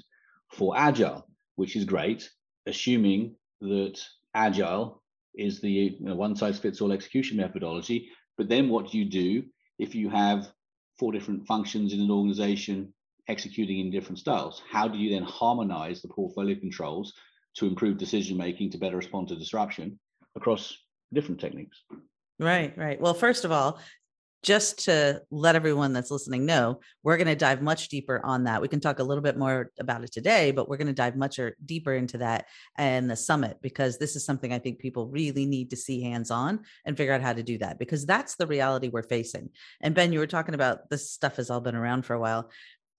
for 0.52 0.76
agile, 0.78 1.28
which 1.56 1.76
is 1.76 1.86
great, 1.86 2.30
assuming 2.66 3.36
that 3.62 4.00
agile 4.34 5.04
is 5.36 5.62
the 5.62 5.70
you 5.70 5.98
know, 6.00 6.16
one 6.16 6.36
size 6.36 6.60
fits 6.60 6.82
all 6.82 6.92
execution 6.92 7.38
methodology. 7.38 8.10
But 8.38 8.50
then 8.50 8.70
what 8.70 8.92
do 8.92 8.98
you 8.98 9.06
do 9.06 9.44
if 9.78 9.94
you 9.94 10.10
have 10.10 10.52
four 10.98 11.12
different 11.12 11.46
functions 11.46 11.94
in 11.94 12.02
an 12.02 12.12
organization 12.12 12.94
executing 13.28 13.80
in 13.80 13.92
different 13.92 14.20
styles? 14.20 14.62
How 14.70 14.88
do 14.88 14.98
you 14.98 15.12
then 15.12 15.24
harmonize 15.24 16.02
the 16.02 16.08
portfolio 16.08 16.60
controls 16.60 17.14
to 17.58 17.68
improve 17.68 17.98
decision 17.98 18.38
making 18.38 18.72
to 18.72 18.80
better 18.80 18.98
respond 18.98 19.28
to 19.28 19.36
disruption 19.36 20.00
across 20.36 20.76
different 21.14 21.40
techniques? 21.40 21.84
Right, 22.40 22.78
right. 22.78 23.00
Well, 23.00 23.14
first 23.14 23.46
of 23.46 23.52
all, 23.52 23.80
just 24.44 24.86
to 24.86 25.22
let 25.32 25.56
everyone 25.56 25.94
that's 25.94 26.12
listening 26.12 26.46
know, 26.46 26.82
we're 27.02 27.16
going 27.16 27.28
to 27.28 27.36
dive 27.36 27.62
much 27.62 27.88
deeper 27.88 28.20
on 28.26 28.44
that. 28.44 28.62
We 28.62 28.68
can 28.68 28.82
talk 28.82 29.00
a 29.00 29.04
little 29.04 29.24
bit 29.24 29.38
more 29.38 29.72
about 29.80 30.04
it 30.04 30.12
today, 30.12 30.52
but 30.52 30.68
we're 30.68 30.76
going 30.76 30.88
to 30.88 30.94
dive 30.94 31.16
much 31.16 31.40
er, 31.40 31.56
deeper 31.66 31.94
into 31.94 32.18
that 32.18 32.48
and 32.78 33.10
the 33.10 33.16
summit 33.16 33.60
because 33.62 33.98
this 33.98 34.18
is 34.18 34.26
something 34.26 34.52
I 34.52 34.60
think 34.60 34.80
people 34.80 35.08
really 35.08 35.46
need 35.46 35.70
to 35.70 35.78
see 35.78 36.02
hands 36.02 36.30
on 36.30 36.60
and 36.84 36.98
figure 36.98 37.14
out 37.14 37.22
how 37.22 37.32
to 37.32 37.42
do 37.42 37.58
that 37.60 37.80
because 37.80 38.06
that's 38.06 38.36
the 38.36 38.46
reality 38.46 38.90
we're 38.90 39.04
facing. 39.04 39.50
And 39.80 39.96
Ben, 39.96 40.12
you 40.12 40.20
were 40.20 40.28
talking 40.28 40.56
about 40.56 40.90
this 40.90 41.10
stuff 41.10 41.38
has 41.38 41.50
all 41.50 41.62
been 41.62 41.76
around 41.76 42.06
for 42.06 42.14
a 42.14 42.20
while 42.20 42.50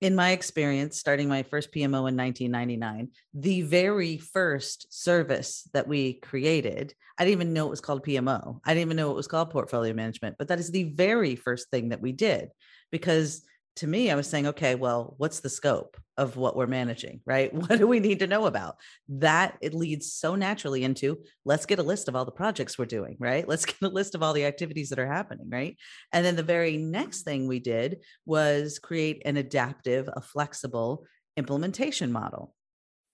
in 0.01 0.15
my 0.15 0.33
experience, 0.33 0.99
starting 0.99 1.29
my 1.29 1.43
first 1.43 1.73
PMO 1.73 2.09
in 2.09 2.17
1999, 2.17 3.09
the 3.33 3.63
very 3.63 4.19
first 4.19 4.93
service 4.93 5.69
that 5.73 5.89
we 5.89 6.15
created, 6.15 6.95
I 7.19 7.25
didn't 7.25 7.39
even 7.41 7.53
know 7.53 7.67
it 7.67 7.71
was 7.71 7.81
called 7.81 8.05
PMO. 8.05 8.61
I 8.65 8.75
didn't 8.75 8.89
even 8.89 8.97
know 8.97 9.11
it 9.11 9.17
was 9.17 9.29
called 9.29 9.51
portfolio 9.51 9.95
management, 9.95 10.37
but 10.39 10.49
that 10.49 10.59
is 10.59 10.71
the 10.71 10.85
very 10.85 11.37
first 11.37 11.71
thing 11.71 11.91
that 11.91 12.01
we 12.01 12.13
did 12.13 12.51
because 12.91 13.43
to 13.77 13.87
me, 13.87 14.11
I 14.11 14.15
was 14.15 14.29
saying, 14.29 14.47
okay, 14.49 14.77
well, 14.77 15.15
what's 15.19 15.41
the 15.41 15.49
scope 15.49 15.97
of 16.17 16.37
what 16.37 16.57
we're 16.57 16.67
managing, 16.67 17.21
right? 17.27 17.53
What 17.65 17.79
do 17.79 17.87
we 17.87 17.99
need 18.01 18.21
to 18.21 18.27
know 18.27 18.47
about? 18.47 18.77
That 19.09 19.59
it 19.61 19.75
leads 19.75 20.13
so 20.13 20.37
naturally 20.37 20.85
into 20.85 21.19
let's 21.45 21.67
get 21.67 21.81
a 21.81 21.83
list 21.83 22.09
of 22.09 22.15
all 22.15 22.25
the 22.25 22.31
projects 22.31 22.79
we're 22.79 22.85
doing, 22.85 23.17
right? 23.19 23.49
Let's 23.49 23.65
get 23.67 23.83
a 23.83 23.89
list 23.89 24.15
of 24.15 24.23
all 24.23 24.33
the 24.33 24.45
activities 24.45 24.91
that 24.91 24.99
are 24.99 25.13
happening, 25.13 25.49
right? 25.51 25.77
And 26.13 26.25
then 26.25 26.37
the 26.37 26.43
very 26.43 26.77
next 26.77 27.23
thing 27.23 27.49
we 27.49 27.59
did 27.59 27.99
was 28.27 28.79
create 28.79 29.23
an 29.25 29.37
adaptive, 29.37 30.09
a 30.13 30.21
flexible 30.21 31.05
implementation 31.37 32.13
model 32.13 32.55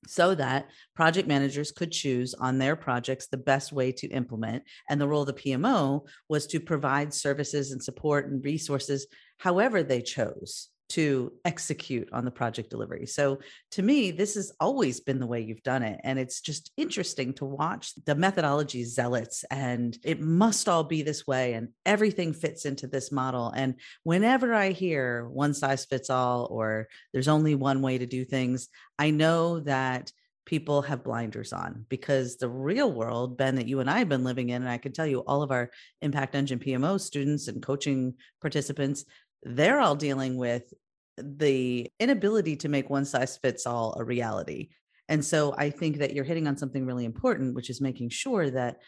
so 0.06 0.34
that 0.34 0.70
project 0.94 1.28
managers 1.28 1.72
could 1.72 1.92
choose 1.92 2.34
on 2.34 2.58
their 2.58 2.74
projects 2.74 3.26
the 3.26 3.36
best 3.36 3.72
way 3.72 3.92
to 3.92 4.08
implement. 4.08 4.62
And 4.88 5.00
the 5.00 5.06
role 5.06 5.22
of 5.22 5.26
the 5.26 5.34
PMO 5.34 6.06
was 6.28 6.46
to 6.48 6.60
provide 6.60 7.12
services 7.12 7.72
and 7.72 7.82
support 7.82 8.30
and 8.30 8.44
resources 8.44 9.06
however 9.38 9.82
they 9.82 10.00
chose 10.00 10.69
to 10.90 11.32
execute 11.44 12.08
on 12.12 12.24
the 12.24 12.30
project 12.30 12.70
delivery. 12.70 13.06
So 13.06 13.38
to 13.72 13.82
me, 13.82 14.10
this 14.10 14.34
has 14.34 14.52
always 14.60 15.00
been 15.00 15.18
the 15.18 15.26
way 15.26 15.40
you've 15.40 15.62
done 15.62 15.82
it. 15.82 16.00
And 16.04 16.18
it's 16.18 16.40
just 16.40 16.72
interesting 16.76 17.32
to 17.34 17.44
watch 17.44 17.94
the 18.04 18.14
methodology 18.14 18.84
zealots, 18.84 19.44
and 19.50 19.96
it 20.04 20.20
must 20.20 20.68
all 20.68 20.84
be 20.84 21.02
this 21.02 21.26
way, 21.26 21.54
and 21.54 21.68
everything 21.86 22.32
fits 22.32 22.64
into 22.64 22.86
this 22.86 23.10
model. 23.10 23.50
And 23.50 23.76
whenever 24.02 24.52
I 24.52 24.70
hear 24.70 25.28
one 25.28 25.54
size 25.54 25.84
fits 25.84 26.10
all, 26.10 26.48
or 26.50 26.88
there's 27.12 27.28
only 27.28 27.54
one 27.54 27.82
way 27.82 27.98
to 27.98 28.06
do 28.06 28.24
things, 28.24 28.68
I 28.98 29.10
know 29.10 29.60
that 29.60 30.12
people 30.46 30.82
have 30.82 31.04
blinders 31.04 31.52
on 31.52 31.86
because 31.88 32.36
the 32.36 32.48
real 32.48 32.90
world, 32.90 33.36
Ben, 33.36 33.54
that 33.54 33.68
you 33.68 33.78
and 33.78 33.88
I 33.88 34.00
have 34.00 34.08
been 34.08 34.24
living 34.24 34.48
in, 34.48 34.62
and 34.62 34.70
I 34.70 34.78
can 34.78 34.92
tell 34.92 35.06
you 35.06 35.20
all 35.20 35.42
of 35.42 35.52
our 35.52 35.70
Impact 36.02 36.34
Engine 36.34 36.58
PMO 36.58 37.00
students 37.00 37.46
and 37.46 37.62
coaching 37.62 38.14
participants, 38.40 39.04
they're 39.42 39.80
all 39.80 39.96
dealing 39.96 40.36
with 40.36 40.72
the 41.16 41.90
inability 41.98 42.56
to 42.56 42.68
make 42.68 42.90
one 42.90 43.04
size 43.04 43.36
fits 43.36 43.66
all 43.66 43.94
a 43.98 44.04
reality. 44.04 44.68
And 45.08 45.24
so 45.24 45.54
I 45.56 45.70
think 45.70 45.98
that 45.98 46.12
you're 46.14 46.24
hitting 46.24 46.46
on 46.46 46.56
something 46.56 46.86
really 46.86 47.04
important, 47.04 47.54
which 47.54 47.70
is 47.70 47.80
making 47.80 48.10
sure 48.10 48.48
that 48.50 48.78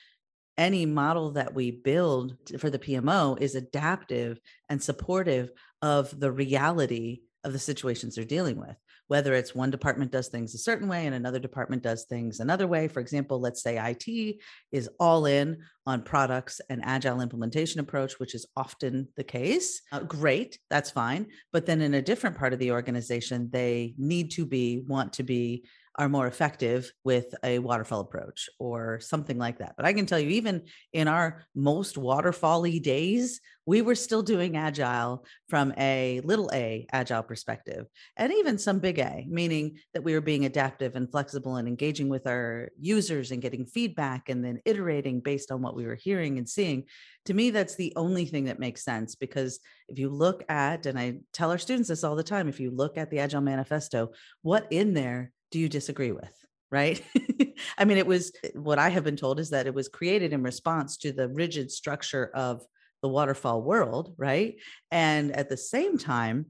any 0.58 0.86
model 0.86 1.32
that 1.32 1.54
we 1.54 1.70
build 1.70 2.36
for 2.58 2.70
the 2.70 2.78
PMO 2.78 3.40
is 3.40 3.54
adaptive 3.54 4.38
and 4.68 4.82
supportive 4.82 5.50
of 5.80 6.18
the 6.18 6.30
reality 6.30 7.22
of 7.44 7.52
the 7.52 7.58
situations 7.58 8.14
they're 8.14 8.24
dealing 8.24 8.58
with 8.58 8.76
whether 9.12 9.34
it's 9.34 9.54
one 9.54 9.70
department 9.70 10.10
does 10.10 10.28
things 10.28 10.54
a 10.54 10.58
certain 10.58 10.88
way 10.88 11.04
and 11.04 11.14
another 11.14 11.38
department 11.38 11.82
does 11.82 12.04
things 12.04 12.40
another 12.40 12.66
way. 12.66 12.88
For 12.88 13.00
example, 13.00 13.40
let's 13.40 13.62
say 13.62 13.76
IT 13.76 14.36
is 14.72 14.88
all 14.98 15.26
in 15.26 15.58
on 15.86 16.00
products 16.00 16.62
and 16.70 16.80
agile 16.82 17.20
implementation 17.20 17.78
approach, 17.78 18.18
which 18.18 18.34
is 18.34 18.46
often 18.56 19.08
the 19.18 19.24
case. 19.24 19.82
Uh, 19.92 20.00
great, 20.00 20.58
that's 20.70 20.90
fine. 20.90 21.26
But 21.52 21.66
then 21.66 21.82
in 21.82 21.92
a 21.92 22.00
different 22.00 22.38
part 22.38 22.54
of 22.54 22.58
the 22.58 22.70
organization, 22.70 23.50
they 23.52 23.94
need 23.98 24.30
to 24.30 24.46
be, 24.46 24.82
want 24.86 25.12
to 25.14 25.22
be, 25.22 25.64
are 25.96 26.08
more 26.08 26.26
effective 26.26 26.90
with 27.04 27.34
a 27.44 27.58
waterfall 27.58 28.00
approach 28.00 28.48
or 28.58 28.98
something 29.00 29.38
like 29.38 29.58
that. 29.58 29.74
But 29.76 29.84
I 29.84 29.92
can 29.92 30.06
tell 30.06 30.18
you, 30.18 30.30
even 30.30 30.62
in 30.92 31.06
our 31.06 31.44
most 31.54 31.96
waterfally 31.96 32.82
days, 32.82 33.40
we 33.66 33.82
were 33.82 33.94
still 33.94 34.22
doing 34.22 34.56
agile 34.56 35.24
from 35.48 35.72
a 35.78 36.20
little 36.24 36.50
a 36.52 36.86
agile 36.92 37.22
perspective, 37.22 37.86
and 38.16 38.32
even 38.32 38.58
some 38.58 38.80
big 38.80 38.98
A, 38.98 39.24
meaning 39.28 39.78
that 39.94 40.02
we 40.02 40.14
were 40.14 40.20
being 40.20 40.46
adaptive 40.46 40.96
and 40.96 41.10
flexible 41.10 41.56
and 41.56 41.68
engaging 41.68 42.08
with 42.08 42.26
our 42.26 42.70
users 42.80 43.30
and 43.30 43.42
getting 43.42 43.66
feedback 43.66 44.28
and 44.28 44.44
then 44.44 44.60
iterating 44.64 45.20
based 45.20 45.52
on 45.52 45.62
what 45.62 45.76
we 45.76 45.86
were 45.86 45.94
hearing 45.94 46.38
and 46.38 46.48
seeing. 46.48 46.84
To 47.26 47.34
me, 47.34 47.50
that's 47.50 47.76
the 47.76 47.92
only 47.94 48.24
thing 48.24 48.44
that 48.44 48.58
makes 48.58 48.84
sense 48.84 49.14
because 49.14 49.60
if 49.88 49.98
you 49.98 50.08
look 50.08 50.42
at, 50.48 50.86
and 50.86 50.98
I 50.98 51.18
tell 51.32 51.50
our 51.50 51.58
students 51.58 51.88
this 51.88 52.02
all 52.02 52.16
the 52.16 52.24
time, 52.24 52.48
if 52.48 52.58
you 52.58 52.70
look 52.70 52.98
at 52.98 53.10
the 53.10 53.20
Agile 53.20 53.42
Manifesto, 53.42 54.10
what 54.40 54.66
in 54.70 54.94
there 54.94 55.32
do 55.52 55.60
you 55.60 55.68
disagree 55.68 56.12
with? 56.12 56.32
Right. 56.70 57.02
I 57.78 57.84
mean, 57.84 57.98
it 57.98 58.06
was 58.06 58.32
eh, 58.42 58.48
what 58.54 58.78
I 58.78 58.88
have 58.88 59.04
been 59.04 59.16
told 59.16 59.38
is 59.38 59.50
that 59.50 59.66
it 59.66 59.74
was 59.74 59.88
created 59.88 60.32
in 60.32 60.42
response 60.42 60.96
to 60.98 61.12
the 61.12 61.28
rigid 61.28 61.70
structure 61.70 62.30
of 62.34 62.64
the 63.02 63.08
waterfall 63.08 63.62
world. 63.62 64.14
Right. 64.16 64.56
And 64.90 65.36
at 65.36 65.48
the 65.48 65.56
same 65.56 65.98
time, 65.98 66.46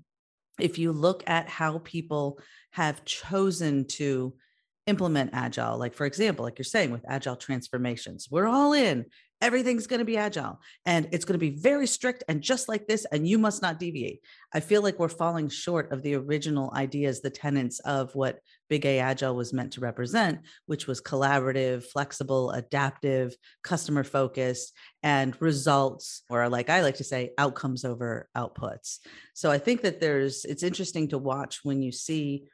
if 0.61 0.79
you 0.79 0.93
look 0.93 1.25
at 1.27 1.49
how 1.49 1.79
people 1.79 2.39
have 2.71 3.05
chosen 3.05 3.87
to 3.87 4.35
implement 4.89 5.31
agile 5.33 5.79
like 5.79 5.95
for 5.95 6.07
example 6.07 6.45
like 6.45 6.59
you're 6.59 6.65
saying 6.65 6.91
with 6.91 7.05
agile 7.07 7.37
transformations 7.37 8.27
we're 8.33 8.49
all 8.49 8.73
in 8.73 9.05
everything's 9.43 9.89
going 9.89 9.99
to 9.99 10.05
be 10.05 10.17
agile 10.17 10.61
and 10.87 11.09
it's 11.13 11.25
going 11.25 11.39
to 11.39 11.39
be 11.39 11.51
very 11.51 11.87
strict 11.87 12.23
and 12.29 12.41
just 12.41 12.69
like 12.69 12.87
this 12.87 13.05
and 13.13 13.27
you 13.27 13.39
must 13.39 13.61
not 13.61 13.79
deviate. 13.79 14.21
I 14.55 14.61
feel 14.61 14.83
like 14.83 14.99
we're 14.99 15.09
falling 15.09 15.49
short 15.49 15.93
of 15.93 16.03
the 16.03 16.15
original 16.15 16.73
ideas 16.75 17.21
the 17.21 17.31
tenets 17.31 17.81
of 17.81 18.15
what 18.15 18.39
big 18.71 18.87
a 18.87 19.01
agile 19.01 19.35
was 19.35 19.53
meant 19.53 19.73
to 19.73 19.81
represent 19.81 20.41
which 20.67 20.87
was 20.87 21.03
collaborative 21.03 21.85
flexible 21.85 22.53
adaptive 22.53 23.35
customer 23.63 24.05
focused 24.05 24.73
and 25.03 25.37
results 25.43 26.23
or 26.31 26.49
like 26.49 26.71
i 26.71 26.81
like 26.81 26.97
to 26.97 27.05
say 27.05 27.33
outcomes 27.37 27.85
over 27.85 28.29
outputs. 28.37 28.99
So 29.35 29.51
i 29.51 29.59
think 29.59 29.83
that 29.83 30.01
there's 30.01 30.45
it's 30.45 30.63
interesting 30.63 31.09
to 31.09 31.19
watch 31.19 31.61
when 31.65 31.83
you 31.83 31.93
see 31.93 32.45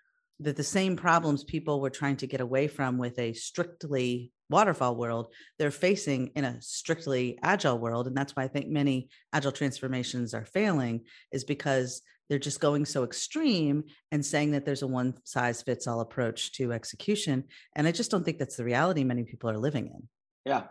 that 0.40 0.56
the 0.56 0.62
same 0.62 0.96
problems 0.96 1.44
people 1.44 1.80
were 1.80 1.90
trying 1.90 2.16
to 2.16 2.26
get 2.26 2.40
away 2.40 2.68
from 2.68 2.98
with 2.98 3.18
a 3.18 3.32
strictly 3.32 4.32
waterfall 4.50 4.96
world 4.96 5.28
they're 5.58 5.70
facing 5.70 6.28
in 6.28 6.44
a 6.44 6.60
strictly 6.62 7.38
agile 7.42 7.78
world. 7.78 8.06
And 8.06 8.16
that's 8.16 8.34
why 8.34 8.44
i 8.44 8.48
think 8.48 8.68
many 8.68 9.08
agile 9.32 9.52
transformations 9.52 10.34
are 10.34 10.46
failing 10.46 11.02
is 11.32 11.44
because 11.44 12.02
they're 12.28 12.38
just 12.38 12.60
going 12.60 12.84
so 12.84 13.04
extreme 13.04 13.84
and 14.12 14.24
saying 14.24 14.50
that 14.52 14.66
there's 14.66 14.82
a 14.82 14.86
one 14.86 15.14
size 15.24 15.62
fits 15.62 15.86
all 15.86 16.00
approach 16.00 16.52
to 16.52 16.72
execution. 16.72 17.44
And 17.76 17.86
i 17.86 17.92
just 17.92 18.10
don't 18.10 18.24
think 18.24 18.38
that's 18.38 18.56
the 18.56 18.64
reality 18.64 19.04
many 19.04 19.24
people 19.24 19.50
are 19.50 19.58
living 19.58 19.86
in. 19.86 20.08
Yeah 20.46 20.64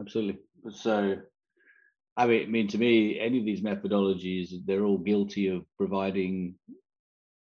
absolutely. 0.00 0.40
So 0.72 1.18
i 2.16 2.26
mean, 2.26 2.42
I 2.42 2.46
mean 2.46 2.68
to 2.68 2.78
me 2.78 3.18
any 3.18 3.38
of 3.38 3.46
these 3.46 3.62
methodologies 3.62 4.50
they're 4.66 4.84
all 4.84 4.98
guilty 4.98 5.48
of 5.48 5.64
providing 5.78 6.54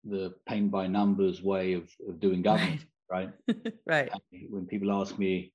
the 0.08 0.34
paint 0.48 0.70
by 0.70 0.86
numbers 0.86 1.42
way 1.42 1.72
of, 1.72 1.90
of 2.08 2.20
doing 2.20 2.42
governance 2.42 2.84
right 3.10 3.30
right, 3.48 4.10
right. 4.10 4.10
when 4.48 4.66
people 4.66 4.92
ask 4.92 5.18
me 5.18 5.52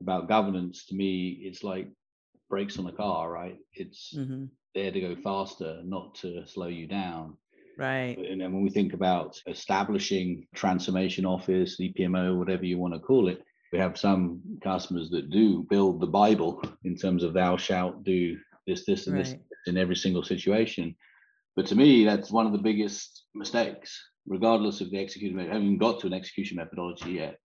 about 0.00 0.28
governance 0.28 0.86
to 0.86 0.94
me 0.94 1.40
it's 1.42 1.62
like 1.62 1.88
brakes 2.50 2.78
on 2.78 2.86
a 2.86 2.92
car 2.92 3.30
right 3.30 3.58
it's 3.74 4.14
mm-hmm. 4.16 4.44
there 4.74 4.90
to 4.90 5.00
go 5.00 5.16
faster 5.16 5.80
not 5.84 6.14
to 6.14 6.46
slow 6.46 6.66
you 6.66 6.86
down 6.86 7.36
right 7.78 8.18
and 8.18 8.40
then 8.40 8.52
when 8.52 8.62
we 8.62 8.70
think 8.70 8.92
about 8.92 9.40
establishing 9.46 10.46
transformation 10.54 11.24
office 11.24 11.80
epmo 11.80 12.36
whatever 12.36 12.64
you 12.64 12.78
want 12.78 12.92
to 12.92 13.00
call 13.00 13.28
it 13.28 13.42
we 13.72 13.78
have 13.78 13.96
some 13.96 14.40
customers 14.62 15.08
that 15.08 15.30
do 15.30 15.64
build 15.70 16.00
the 16.00 16.06
bible 16.06 16.62
in 16.84 16.96
terms 16.96 17.22
of 17.22 17.32
thou 17.32 17.56
shalt 17.56 18.04
do 18.04 18.36
this 18.66 18.84
this 18.84 19.06
and 19.06 19.16
right. 19.16 19.24
this 19.24 19.36
in 19.66 19.78
every 19.78 19.96
single 19.96 20.22
situation 20.22 20.94
but 21.56 21.66
to 21.66 21.74
me 21.74 22.04
that's 22.04 22.30
one 22.30 22.46
of 22.46 22.52
the 22.52 22.58
biggest 22.58 23.24
mistakes 23.34 24.00
regardless 24.26 24.80
of 24.80 24.90
the 24.90 24.98
execution 24.98 25.38
I 25.38 25.44
haven't 25.44 25.78
got 25.78 26.00
to 26.00 26.06
an 26.06 26.12
execution 26.12 26.56
methodology 26.56 27.12
yet. 27.12 27.38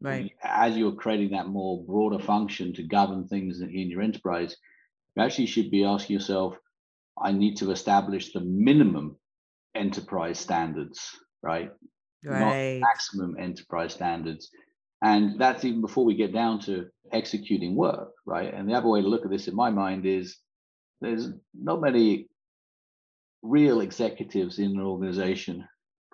Right. 0.00 0.32
As 0.42 0.76
you're 0.76 0.92
creating 0.92 1.30
that 1.30 1.46
more 1.46 1.84
broader 1.84 2.18
function 2.18 2.74
to 2.74 2.82
govern 2.82 3.26
things 3.28 3.60
in 3.60 3.90
your 3.90 4.02
enterprise 4.02 4.56
you 5.14 5.22
actually 5.22 5.46
should 5.46 5.70
be 5.70 5.84
asking 5.84 6.14
yourself 6.14 6.56
i 7.22 7.32
need 7.32 7.56
to 7.56 7.70
establish 7.70 8.32
the 8.32 8.40
minimum 8.40 9.16
enterprise 9.74 10.38
standards 10.38 11.18
right, 11.42 11.70
right. 12.24 12.78
not 12.80 12.88
maximum 12.88 13.36
enterprise 13.38 13.94
standards. 13.94 14.50
And 15.02 15.38
that's 15.38 15.64
even 15.64 15.82
before 15.82 16.04
we 16.04 16.14
get 16.14 16.32
down 16.32 16.60
to 16.60 16.86
executing 17.12 17.76
work 17.76 18.10
right? 18.26 18.52
And 18.52 18.68
the 18.68 18.74
other 18.74 18.88
way 18.88 19.00
to 19.00 19.08
look 19.08 19.24
at 19.24 19.30
this 19.30 19.48
in 19.48 19.54
my 19.54 19.70
mind 19.70 20.04
is 20.04 20.36
there's 21.00 21.28
not 21.54 21.80
many 21.80 22.28
real 23.42 23.80
executives 23.80 24.58
in 24.58 24.72
an 24.72 24.80
organization 24.80 25.66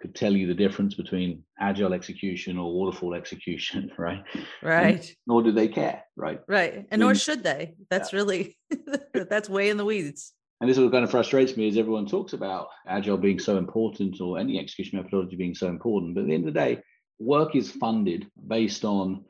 could 0.03 0.15
tell 0.15 0.33
you 0.33 0.49
the 0.49 0.55
difference 0.55 0.95
between 0.95 1.45
agile 1.61 1.95
execution 1.95 2.59
or 2.59 2.73
waterfall 2.73 3.15
execution, 3.15 3.91
right? 3.97 4.25
Right. 4.63 4.97
And 4.97 5.17
nor 5.27 5.43
do 5.43 5.53
they 5.53 5.69
care, 5.69 6.03
right? 6.17 6.41
Right. 6.49 6.87
And 6.91 7.01
nor 7.01 7.15
should 7.15 7.45
they. 7.45 7.75
That's 7.89 8.13
yeah. 8.13 8.19
really 8.19 8.59
that's 9.15 9.49
way 9.49 9.71
in 9.71 9.77
the 9.77 9.85
weeds. 9.85 10.33
And 10.61 10.69
this 10.69 10.77
is 10.77 10.83
what 10.83 10.93
kind 10.93 11.05
of 11.05 11.11
frustrates 11.11 11.57
me 11.57 11.67
is 11.67 11.77
everyone 11.77 12.07
talks 12.07 12.35
about 12.35 12.69
agile 12.87 13.17
being 13.17 13.39
so 13.39 13.57
important 13.57 14.21
or 14.21 14.39
any 14.39 14.59
execution 14.61 14.99
methodology 14.99 15.37
being 15.37 15.55
so 15.55 15.69
important. 15.69 16.15
But 16.15 16.23
at 16.23 16.27
the 16.29 16.35
end 16.35 16.47
of 16.47 16.55
the 16.55 16.61
day, 16.61 16.83
work 17.19 17.57
is 17.57 17.71
funded 17.71 18.29
based 18.47 18.85
on 18.85 19.25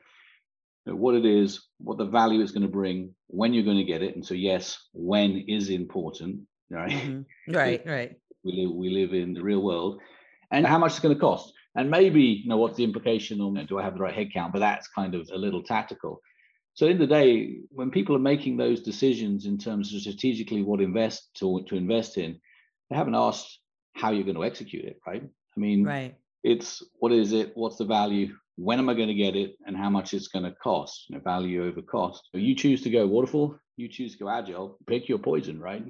what 0.85 1.15
it 1.15 1.25
is, 1.25 1.67
what 1.79 1.97
the 1.97 2.05
value 2.05 2.41
it's 2.41 2.51
going 2.51 2.65
to 2.65 2.71
bring, 2.71 3.15
when 3.27 3.53
you're 3.53 3.63
going 3.63 3.77
to 3.77 3.83
get 3.83 4.03
it. 4.03 4.15
And 4.15 4.25
so, 4.25 4.33
yes, 4.33 4.77
when 4.93 5.45
is 5.47 5.69
important, 5.69 6.41
right? 6.69 6.91
Mm-hmm. 6.91 7.21
Right, 7.53 7.81
right. 7.85 8.17
We 8.43 8.65
live, 8.65 8.75
we 8.75 8.89
live 8.89 9.13
in 9.13 9.33
the 9.33 9.41
real 9.41 9.61
world 9.61 10.01
and 10.51 10.65
how 10.65 10.77
much 10.77 10.91
it's 10.91 10.99
going 10.99 11.15
to 11.15 11.19
cost. 11.19 11.53
And 11.75 11.89
maybe, 11.89 12.21
you 12.21 12.47
know, 12.47 12.57
what's 12.57 12.77
the 12.77 12.83
implication 12.83 13.41
on 13.41 13.65
do 13.65 13.79
I 13.79 13.83
have 13.83 13.95
the 13.95 14.01
right 14.01 14.15
headcount? 14.15 14.51
But 14.51 14.59
that's 14.59 14.87
kind 14.89 15.15
of 15.15 15.27
a 15.33 15.37
little 15.37 15.63
tactical. 15.63 16.21
So 16.75 16.87
in 16.87 16.97
the 16.97 17.07
day, 17.07 17.57
when 17.69 17.91
people 17.91 18.15
are 18.15 18.19
making 18.19 18.57
those 18.57 18.81
decisions 18.81 19.45
in 19.45 19.57
terms 19.57 19.93
of 19.93 20.01
strategically 20.01 20.63
what 20.63 20.81
invest 20.81 21.29
to, 21.35 21.63
to 21.67 21.75
invest 21.75 22.17
in, 22.17 22.39
they 22.89 22.95
haven't 22.95 23.15
asked 23.15 23.59
how 23.95 24.11
you're 24.11 24.23
going 24.23 24.35
to 24.35 24.43
execute 24.43 24.85
it, 24.85 24.99
right? 25.05 25.23
I 25.23 25.59
mean, 25.59 25.83
right. 25.83 26.15
it's 26.43 26.83
what 26.99 27.11
is 27.11 27.31
it? 27.31 27.51
What's 27.55 27.77
the 27.77 27.85
value? 27.85 28.35
When 28.55 28.79
am 28.79 28.89
I 28.89 28.95
going 28.95 29.07
to 29.07 29.13
get 29.13 29.35
it? 29.35 29.55
And 29.65 29.77
how 29.77 29.89
much 29.89 30.13
it's 30.13 30.27
going 30.27 30.45
to 30.45 30.51
cost? 30.63 31.05
You 31.09 31.15
know, 31.15 31.21
value 31.21 31.65
over 31.65 31.81
cost. 31.81 32.23
So 32.31 32.37
you 32.39 32.55
choose 32.55 32.81
to 32.83 32.89
go 32.89 33.05
waterfall, 33.05 33.55
you 33.77 33.87
choose 33.87 34.13
to 34.13 34.23
go 34.23 34.29
agile, 34.29 34.77
pick 34.87 35.07
your 35.07 35.19
poison, 35.19 35.59
right? 35.59 35.83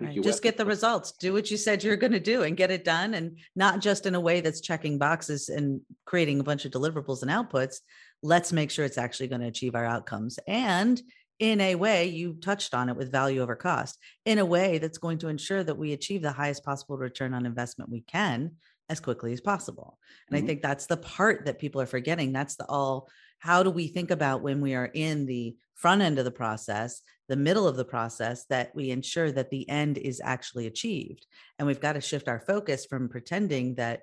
Right. 0.00 0.22
Just 0.22 0.44
get 0.44 0.56
the 0.56 0.64
results. 0.64 1.12
Do 1.12 1.32
what 1.32 1.50
you 1.50 1.56
said 1.56 1.82
you're 1.82 1.96
going 1.96 2.12
to 2.12 2.20
do 2.20 2.42
and 2.42 2.56
get 2.56 2.70
it 2.70 2.84
done. 2.84 3.14
And 3.14 3.38
not 3.56 3.80
just 3.80 4.06
in 4.06 4.14
a 4.14 4.20
way 4.20 4.40
that's 4.40 4.60
checking 4.60 4.96
boxes 4.96 5.48
and 5.48 5.80
creating 6.04 6.38
a 6.38 6.44
bunch 6.44 6.64
of 6.64 6.70
deliverables 6.70 7.22
and 7.22 7.30
outputs. 7.30 7.78
Let's 8.22 8.52
make 8.52 8.70
sure 8.70 8.84
it's 8.84 8.98
actually 8.98 9.28
going 9.28 9.40
to 9.40 9.48
achieve 9.48 9.74
our 9.74 9.84
outcomes. 9.84 10.38
And 10.46 11.00
in 11.38 11.60
a 11.60 11.74
way, 11.74 12.06
you 12.06 12.34
touched 12.34 12.74
on 12.74 12.88
it 12.88 12.96
with 12.96 13.12
value 13.12 13.40
over 13.40 13.54
cost, 13.54 13.98
in 14.24 14.38
a 14.38 14.44
way 14.44 14.78
that's 14.78 14.98
going 14.98 15.18
to 15.18 15.28
ensure 15.28 15.62
that 15.62 15.78
we 15.78 15.92
achieve 15.92 16.22
the 16.22 16.32
highest 16.32 16.64
possible 16.64 16.98
return 16.98 17.32
on 17.32 17.46
investment 17.46 17.90
we 17.90 18.00
can 18.00 18.52
as 18.88 19.00
quickly 19.00 19.32
as 19.32 19.40
possible. 19.40 19.98
And 20.28 20.36
mm-hmm. 20.36 20.44
I 20.44 20.46
think 20.46 20.62
that's 20.62 20.86
the 20.86 20.96
part 20.96 21.46
that 21.46 21.58
people 21.58 21.80
are 21.80 21.86
forgetting. 21.86 22.32
That's 22.32 22.56
the 22.56 22.66
all 22.66 23.08
how 23.38 23.62
do 23.62 23.70
we 23.70 23.88
think 23.88 24.10
about 24.10 24.42
when 24.42 24.60
we 24.60 24.74
are 24.74 24.90
in 24.92 25.26
the 25.26 25.56
front 25.74 26.02
end 26.02 26.18
of 26.18 26.24
the 26.24 26.30
process 26.30 27.02
the 27.28 27.36
middle 27.36 27.68
of 27.68 27.76
the 27.76 27.84
process 27.84 28.46
that 28.46 28.74
we 28.74 28.90
ensure 28.90 29.30
that 29.30 29.50
the 29.50 29.68
end 29.68 29.98
is 29.98 30.20
actually 30.24 30.66
achieved. 30.66 31.26
And 31.58 31.66
we've 31.66 31.80
got 31.80 31.92
to 31.92 32.00
shift 32.00 32.26
our 32.26 32.40
focus 32.40 32.86
from 32.86 33.08
pretending 33.08 33.74
that 33.74 34.02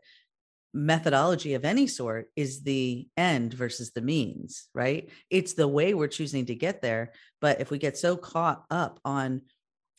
methodology 0.73 1.53
of 1.53 1.65
any 1.65 1.87
sort 1.87 2.29
is 2.35 2.61
the 2.61 3.07
end 3.17 3.53
versus 3.53 3.91
the 3.91 4.01
means, 4.01 4.67
right? 4.73 5.09
It's 5.29 5.53
the 5.53 5.67
way 5.67 5.93
we're 5.93 6.07
choosing 6.07 6.45
to 6.47 6.55
get 6.55 6.81
there. 6.81 7.13
But 7.41 7.61
if 7.61 7.71
we 7.71 7.77
get 7.77 7.97
so 7.97 8.15
caught 8.15 8.63
up 8.69 8.99
on 9.03 9.41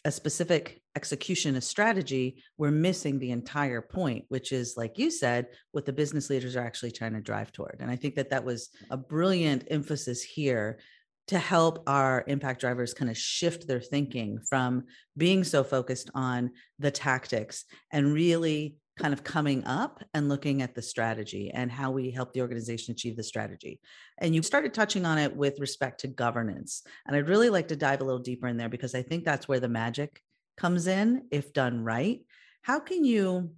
a 0.07 0.11
specific 0.13 0.81
execution, 0.95 1.57
a 1.57 1.61
strategy, 1.61 2.41
we're 2.59 2.71
missing 2.71 3.19
the 3.19 3.33
entire 3.33 3.83
point, 3.83 4.25
which 4.29 4.53
is, 4.53 4.77
like 4.77 4.99
you 4.99 5.11
said, 5.11 5.49
what 5.73 5.85
the 5.85 5.93
business 5.93 6.31
leaders 6.31 6.55
are 6.55 6.65
actually 6.65 6.93
trying 6.93 7.13
to 7.13 7.21
drive 7.21 7.51
toward. 7.51 7.79
And 7.81 7.91
I 7.91 7.97
think 7.97 8.15
that 8.15 8.31
that 8.31 8.45
was 8.45 8.71
a 8.93 8.97
brilliant 8.97 9.67
emphasis 9.69 10.23
here 10.23 10.79
to 11.27 11.41
help 11.41 11.83
our 11.89 12.23
impact 12.29 12.61
drivers 12.61 12.95
kind 12.95 13.11
of 13.11 13.19
shift 13.19 13.67
their 13.67 13.81
thinking 13.81 14.39
from 14.49 14.85
being 15.17 15.43
so 15.43 15.65
focused 15.65 16.09
on 16.15 16.53
the 16.79 16.93
tactics 16.93 17.65
and 17.91 18.15
really 18.15 18.77
kind 18.99 19.13
of 19.13 19.23
coming 19.23 19.65
up 19.65 20.03
and 20.15 20.29
looking 20.29 20.63
at 20.63 20.75
the 20.75 20.83
strategy 20.83 21.51
and 21.53 21.71
how 21.71 21.91
we 21.91 22.11
help 22.11 22.33
the 22.33 22.41
organization 22.41 22.93
achieve 22.93 23.17
the 23.17 23.23
strategy. 23.23 23.79
And 24.19 24.35
you 24.35 24.43
started 24.43 24.73
touching 24.73 25.05
on 25.05 25.19
it 25.19 25.37
with 25.37 25.61
respect 25.61 26.01
to 26.01 26.09
governance. 26.09 26.83
And 27.07 27.15
I'd 27.15 27.29
really 27.29 27.51
like 27.51 27.69
to 27.69 27.77
dive 27.77 28.01
a 28.01 28.05
little 28.05 28.21
deeper 28.21 28.49
in 28.49 28.57
there 28.57 28.71
because 28.71 28.95
I 28.95 29.03
think 29.03 29.25
that's 29.25 29.47
where 29.47 29.61
the 29.61 29.69
magic 29.69 30.23
comes 30.57 30.87
in 30.87 31.25
if 31.31 31.53
done 31.53 31.85
right. 31.85 32.21
How 32.63 32.81
can 32.81 33.05
you 33.05 33.51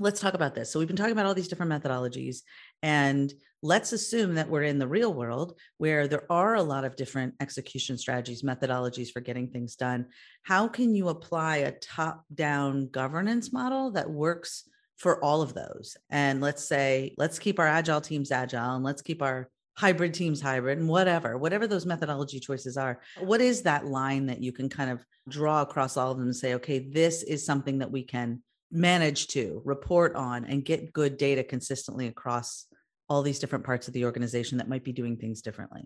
let's 0.00 0.20
talk 0.20 0.34
about 0.34 0.54
this. 0.54 0.72
So 0.72 0.78
we've 0.78 0.88
been 0.88 0.96
talking 0.96 1.12
about 1.12 1.26
all 1.26 1.34
these 1.34 1.48
different 1.48 1.70
methodologies 1.70 2.38
and 2.82 3.32
let's 3.62 3.92
assume 3.92 4.34
that 4.34 4.48
we're 4.48 4.62
in 4.62 4.78
the 4.78 4.88
real 4.88 5.12
world 5.12 5.58
where 5.76 6.08
there 6.08 6.24
are 6.32 6.54
a 6.54 6.62
lot 6.62 6.84
of 6.84 6.96
different 6.96 7.34
execution 7.40 7.98
strategies, 7.98 8.42
methodologies 8.42 9.12
for 9.12 9.20
getting 9.20 9.48
things 9.48 9.76
done. 9.76 10.06
How 10.42 10.66
can 10.66 10.94
you 10.94 11.08
apply 11.08 11.58
a 11.58 11.72
top 11.72 12.24
down 12.34 12.88
governance 12.88 13.52
model 13.52 13.90
that 13.92 14.10
works 14.10 14.68
for 14.96 15.22
all 15.22 15.42
of 15.42 15.52
those? 15.52 15.98
And 16.08 16.40
let's 16.40 16.64
say, 16.64 17.14
let's 17.18 17.38
keep 17.38 17.58
our 17.58 17.68
agile 17.68 18.00
teams 18.00 18.32
agile 18.32 18.76
and 18.76 18.84
let's 18.84 19.02
keep 19.02 19.20
our 19.20 19.50
hybrid 19.76 20.14
teams 20.14 20.40
hybrid 20.40 20.78
and 20.78 20.88
whatever, 20.88 21.36
whatever 21.36 21.66
those 21.66 21.86
methodology 21.86 22.40
choices 22.40 22.78
are. 22.78 23.00
What 23.18 23.42
is 23.42 23.62
that 23.62 23.86
line 23.86 24.26
that 24.26 24.42
you 24.42 24.52
can 24.52 24.70
kind 24.70 24.90
of 24.90 25.04
draw 25.28 25.60
across 25.60 25.98
all 25.98 26.10
of 26.10 26.18
them 26.18 26.26
and 26.26 26.36
say, 26.36 26.54
okay, 26.54 26.78
this 26.78 27.22
is 27.22 27.44
something 27.44 27.78
that 27.78 27.90
we 27.90 28.02
can 28.02 28.42
manage 28.70 29.28
to 29.28 29.62
report 29.64 30.14
on 30.14 30.44
and 30.44 30.64
get 30.64 30.92
good 30.92 31.16
data 31.16 31.42
consistently 31.42 32.06
across 32.06 32.66
all 33.08 33.22
these 33.22 33.38
different 33.38 33.64
parts 33.64 33.88
of 33.88 33.94
the 33.94 34.04
organization 34.04 34.58
that 34.58 34.68
might 34.68 34.84
be 34.84 34.92
doing 34.92 35.16
things 35.16 35.42
differently. 35.42 35.82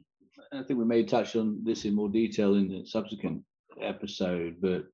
I 0.53 0.63
think 0.63 0.79
we 0.79 0.85
may 0.85 1.03
touch 1.03 1.35
on 1.37 1.61
this 1.65 1.85
in 1.85 1.95
more 1.95 2.09
detail 2.09 2.55
in 2.55 2.69
the 2.69 2.85
subsequent 2.87 3.43
episode, 3.81 4.57
but 4.61 4.85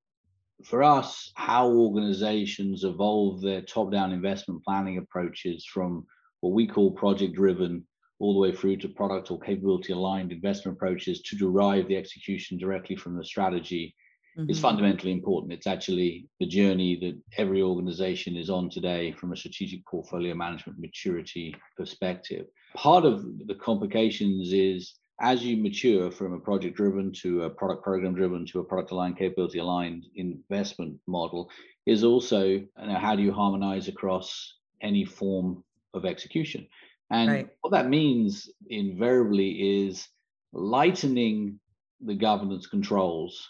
for 0.63 0.83
us, 0.83 1.31
how 1.35 1.69
organizations 1.69 2.83
evolve 2.83 3.41
their 3.41 3.61
top 3.61 3.91
down 3.91 4.11
investment 4.11 4.63
planning 4.63 4.97
approaches 4.97 5.65
from 5.65 6.05
what 6.39 6.53
we 6.53 6.67
call 6.67 6.91
project 6.91 7.35
driven 7.35 7.85
all 8.19 8.33
the 8.33 8.39
way 8.39 8.55
through 8.55 8.77
to 8.77 8.87
product 8.87 9.31
or 9.31 9.39
capability 9.39 9.93
aligned 9.93 10.31
investment 10.31 10.77
approaches 10.77 11.21
to 11.23 11.35
derive 11.35 11.87
the 11.87 11.97
execution 11.97 12.57
directly 12.57 12.95
from 12.95 13.17
the 13.17 13.25
strategy 13.25 13.95
mm-hmm. 14.37 14.49
is 14.49 14.59
fundamentally 14.59 15.11
important. 15.11 15.53
It's 15.53 15.67
actually 15.67 16.27
the 16.39 16.45
journey 16.45 16.95
that 16.97 17.19
every 17.37 17.61
organization 17.61 18.35
is 18.35 18.49
on 18.49 18.69
today 18.69 19.11
from 19.11 19.31
a 19.31 19.37
strategic 19.37 19.85
portfolio 19.85 20.33
management 20.33 20.79
maturity 20.79 21.55
perspective. 21.77 22.45
Part 22.75 23.05
of 23.05 23.23
the 23.47 23.55
complications 23.55 24.53
is 24.53 24.95
as 25.21 25.43
you 25.43 25.55
mature 25.55 26.11
from 26.11 26.33
a 26.33 26.39
project 26.39 26.75
driven 26.75 27.11
to 27.13 27.43
a 27.43 27.49
product 27.49 27.83
program 27.83 28.15
driven 28.15 28.45
to 28.47 28.59
a 28.59 28.63
product 28.63 28.91
aligned 28.91 29.17
capability 29.17 29.59
aligned 29.59 30.05
investment 30.15 30.97
model 31.07 31.49
is 31.85 32.03
also 32.03 32.43
you 32.45 32.67
know, 32.83 32.95
how 32.95 33.15
do 33.15 33.21
you 33.21 33.31
harmonize 33.31 33.87
across 33.87 34.55
any 34.81 35.05
form 35.05 35.63
of 35.93 36.05
execution 36.05 36.67
and 37.11 37.29
right. 37.29 37.49
what 37.61 37.71
that 37.71 37.87
means 37.87 38.49
invariably 38.69 39.85
is 39.85 40.07
lightening 40.53 41.59
the 42.01 42.15
governance 42.15 42.65
controls 42.65 43.47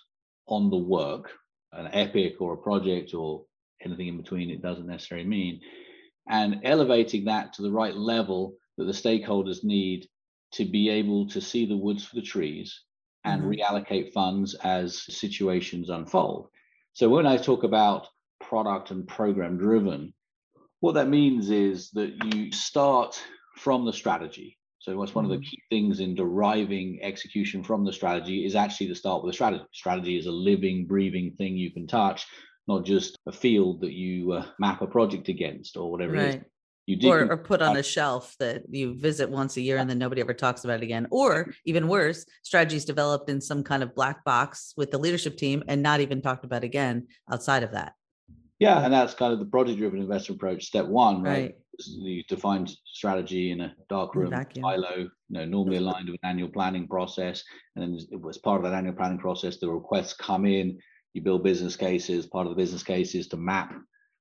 on 0.51 0.69
the 0.69 0.77
work, 0.77 1.31
an 1.71 1.89
epic 1.93 2.35
or 2.41 2.53
a 2.53 2.57
project 2.57 3.13
or 3.13 3.45
anything 3.83 4.07
in 4.07 4.17
between, 4.17 4.49
it 4.49 4.61
doesn't 4.61 4.85
necessarily 4.85 5.27
mean, 5.27 5.61
and 6.29 6.59
elevating 6.63 7.25
that 7.25 7.53
to 7.53 7.61
the 7.61 7.71
right 7.71 7.95
level 7.95 8.55
that 8.77 8.83
the 8.83 8.91
stakeholders 8.91 9.63
need 9.63 10.07
to 10.51 10.65
be 10.65 10.89
able 10.89 11.27
to 11.29 11.39
see 11.39 11.65
the 11.65 11.77
woods 11.77 12.05
for 12.05 12.15
the 12.15 12.21
trees 12.21 12.83
and 13.23 13.41
mm-hmm. 13.41 13.51
reallocate 13.51 14.11
funds 14.11 14.53
as 14.55 15.03
situations 15.03 15.89
unfold. 15.89 16.49
So 16.93 17.07
when 17.07 17.25
I 17.25 17.37
talk 17.37 17.63
about 17.63 18.07
product 18.41 18.91
and 18.91 19.07
program 19.07 19.57
driven, 19.57 20.13
what 20.81 20.95
that 20.95 21.07
means 21.07 21.49
is 21.49 21.91
that 21.91 22.11
you 22.33 22.51
start 22.51 23.21
from 23.57 23.85
the 23.85 23.93
strategy. 23.93 24.57
So 24.81 24.97
what's 24.97 25.13
one 25.13 25.25
of 25.25 25.29
the 25.29 25.37
mm-hmm. 25.37 25.43
key 25.43 25.61
things 25.69 25.99
in 25.99 26.15
deriving 26.15 26.99
execution 27.03 27.63
from 27.63 27.85
the 27.85 27.93
strategy 27.93 28.45
is 28.45 28.55
actually 28.55 28.87
to 28.87 28.95
start 28.95 29.23
with 29.23 29.31
a 29.31 29.33
strategy. 29.33 29.63
Strategy 29.71 30.17
is 30.17 30.25
a 30.25 30.31
living, 30.31 30.87
breathing 30.87 31.35
thing 31.37 31.55
you 31.55 31.71
can 31.71 31.85
touch, 31.85 32.25
not 32.67 32.83
just 32.83 33.15
a 33.27 33.31
field 33.31 33.81
that 33.81 33.93
you 33.93 34.31
uh, 34.31 34.45
map 34.57 34.81
a 34.81 34.87
project 34.87 35.29
against 35.29 35.77
or 35.77 35.91
whatever 35.91 36.13
right. 36.13 36.23
it 36.23 36.35
is. 36.37 36.45
You 36.87 37.11
or, 37.11 37.31
or 37.31 37.37
put 37.37 37.61
on 37.61 37.77
a 37.77 37.83
shelf 37.83 38.35
that 38.39 38.63
you 38.71 38.95
visit 38.99 39.29
once 39.29 39.55
a 39.55 39.61
year 39.61 39.77
and 39.77 39.87
then 39.87 39.99
nobody 39.99 40.19
ever 40.19 40.33
talks 40.33 40.63
about 40.63 40.81
it 40.81 40.83
again. 40.83 41.07
Or 41.11 41.53
even 41.63 41.87
worse, 41.87 42.25
strategies 42.41 42.85
developed 42.85 43.29
in 43.29 43.39
some 43.39 43.63
kind 43.63 43.83
of 43.83 43.93
black 43.93 44.25
box 44.25 44.73
with 44.75 44.89
the 44.89 44.97
leadership 44.97 45.37
team 45.37 45.63
and 45.67 45.83
not 45.83 45.99
even 45.99 46.23
talked 46.23 46.43
about 46.43 46.63
again 46.63 47.07
outside 47.31 47.61
of 47.61 47.73
that. 47.73 47.93
Yeah, 48.57 48.83
and 48.83 48.91
that's 48.91 49.13
kind 49.13 49.31
of 49.31 49.39
the 49.39 49.45
project 49.45 49.77
driven 49.77 50.01
investment 50.01 50.39
approach. 50.39 50.65
Step 50.65 50.87
one, 50.87 51.21
right? 51.21 51.31
right. 51.31 51.55
You 51.79 52.23
define 52.27 52.67
strategy 52.85 53.51
in 53.51 53.61
a 53.61 53.73
dark 53.89 54.13
room 54.13 54.31
silo, 54.55 54.97
you 54.97 55.09
know, 55.29 55.45
normally 55.45 55.77
aligned 55.77 56.09
with 56.09 56.19
an 56.23 56.29
annual 56.29 56.49
planning 56.49 56.87
process. 56.87 57.43
And 57.75 57.83
then 57.83 58.19
as 58.29 58.37
part 58.37 58.57
of 58.57 58.63
that 58.63 58.77
annual 58.77 58.95
planning 58.95 59.19
process, 59.19 59.57
the 59.57 59.69
requests 59.69 60.13
come 60.13 60.45
in, 60.45 60.77
you 61.13 61.21
build 61.21 61.43
business 61.43 61.75
cases. 61.75 62.27
Part 62.27 62.45
of 62.45 62.51
the 62.51 62.61
business 62.61 62.83
case 62.83 63.15
is 63.15 63.27
to 63.29 63.37
map 63.37 63.73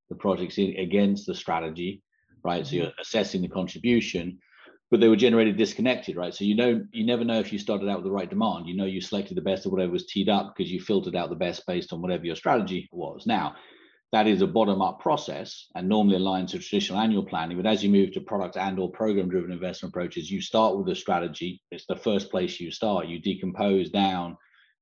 the 0.08 0.16
projects 0.16 0.58
in 0.58 0.76
against 0.76 1.26
the 1.26 1.34
strategy, 1.34 2.02
right? 2.44 2.66
So 2.66 2.76
you're 2.76 2.92
assessing 3.00 3.42
the 3.42 3.48
contribution, 3.48 4.38
but 4.90 5.00
they 5.00 5.08
were 5.08 5.16
generated 5.16 5.56
disconnected, 5.56 6.16
right? 6.16 6.34
So 6.34 6.44
you 6.44 6.56
know, 6.56 6.84
you 6.92 7.04
never 7.04 7.24
know 7.24 7.38
if 7.38 7.52
you 7.52 7.58
started 7.58 7.88
out 7.88 7.98
with 7.98 8.06
the 8.06 8.12
right 8.12 8.28
demand. 8.28 8.66
You 8.66 8.76
know, 8.76 8.86
you 8.86 9.00
selected 9.00 9.36
the 9.36 9.42
best 9.42 9.66
of 9.66 9.72
whatever 9.72 9.92
was 9.92 10.06
teed 10.06 10.28
up 10.28 10.54
because 10.56 10.70
you 10.70 10.80
filtered 10.80 11.16
out 11.16 11.30
the 11.30 11.36
best 11.36 11.66
based 11.66 11.92
on 11.92 12.02
whatever 12.02 12.24
your 12.24 12.36
strategy 12.36 12.88
was. 12.92 13.26
Now, 13.26 13.54
that 14.12 14.26
is 14.26 14.42
a 14.42 14.46
bottom-up 14.46 14.98
process 14.98 15.66
and 15.76 15.88
normally 15.88 16.18
aligns 16.18 16.48
to 16.48 16.58
traditional 16.58 16.98
annual 16.98 17.24
planning. 17.24 17.56
But 17.56 17.66
as 17.66 17.82
you 17.84 17.90
move 17.90 18.12
to 18.12 18.20
product 18.20 18.56
and 18.56 18.78
or 18.78 18.90
program-driven 18.90 19.52
investment 19.52 19.92
approaches, 19.92 20.30
you 20.30 20.40
start 20.40 20.76
with 20.76 20.88
a 20.88 20.96
strategy. 20.96 21.62
It's 21.70 21.86
the 21.86 21.96
first 21.96 22.30
place 22.30 22.58
you 22.58 22.72
start. 22.72 23.06
You 23.06 23.20
decompose 23.20 23.90
down 23.90 24.36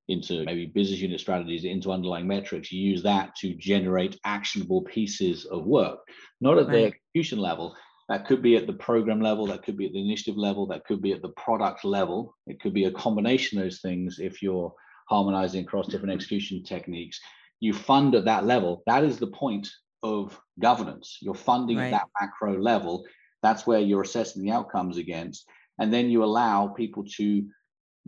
into 0.08 0.44
maybe 0.44 0.64
business 0.64 1.00
unit 1.00 1.20
strategies, 1.20 1.64
into 1.64 1.92
underlying 1.92 2.26
metrics. 2.26 2.72
You 2.72 2.80
use 2.80 3.02
that 3.02 3.36
to 3.36 3.52
generate 3.54 4.18
actionable 4.24 4.80
pieces 4.82 5.44
of 5.44 5.66
work, 5.66 5.98
not 6.40 6.56
at 6.56 6.68
right. 6.68 6.72
the 6.72 6.84
execution 6.86 7.38
level. 7.38 7.76
That 8.08 8.26
could 8.26 8.40
be 8.40 8.56
at 8.56 8.66
the 8.66 8.72
program 8.72 9.20
level, 9.20 9.46
that 9.48 9.62
could 9.62 9.76
be 9.76 9.84
at 9.84 9.92
the 9.92 10.00
initiative 10.00 10.38
level, 10.38 10.66
that 10.68 10.86
could 10.86 11.02
be 11.02 11.12
at 11.12 11.20
the 11.20 11.28
product 11.30 11.84
level. 11.84 12.34
It 12.46 12.58
could 12.58 12.72
be 12.72 12.84
a 12.84 12.90
combination 12.92 13.58
of 13.58 13.64
those 13.64 13.82
things 13.82 14.18
if 14.18 14.42
you're 14.42 14.72
harmonizing 15.10 15.64
across 15.64 15.88
different 15.88 16.14
execution 16.14 16.62
techniques 16.62 17.20
you 17.60 17.72
fund 17.72 18.14
at 18.14 18.24
that 18.26 18.44
level. 18.44 18.82
That 18.86 19.04
is 19.04 19.18
the 19.18 19.26
point 19.26 19.68
of 20.02 20.38
governance. 20.60 21.18
You're 21.20 21.34
funding 21.34 21.78
right. 21.78 21.86
at 21.86 21.90
that 21.90 22.08
macro 22.20 22.60
level. 22.60 23.04
That's 23.42 23.66
where 23.66 23.80
you're 23.80 24.02
assessing 24.02 24.42
the 24.42 24.52
outcomes 24.52 24.96
against. 24.96 25.48
And 25.78 25.92
then 25.92 26.10
you 26.10 26.24
allow 26.24 26.68
people 26.68 27.04
to 27.16 27.46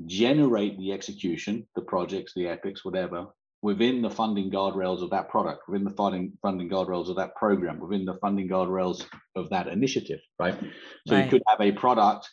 generate 0.07 0.79
the 0.79 0.93
execution, 0.93 1.67
the 1.75 1.83
projects, 1.83 2.33
the 2.35 2.49
epics, 2.49 2.85
whatever, 2.85 3.27
within 3.63 4.03
the 4.03 4.11
funding 4.11 4.51
guardrails 4.51 5.03
of 5.03 5.11
that 5.11 5.29
product, 5.29 5.69
within 5.69 5.85
the 5.85 5.95
funding 5.95 6.33
funding 6.43 6.69
guardrails 6.69 7.09
of 7.09 7.17
that 7.17 7.35
program, 7.37 7.79
within 7.79 8.05
the 8.05 8.19
funding 8.21 8.49
guardrails 8.49 9.05
of 9.37 9.51
that 9.51 9.69
initiative, 9.69 10.21
right? 10.39 10.59
So 11.07 11.15
right. 11.15 11.25
you 11.25 11.31
could 11.31 11.43
have 11.47 11.61
a 11.61 11.73
product 11.73 12.29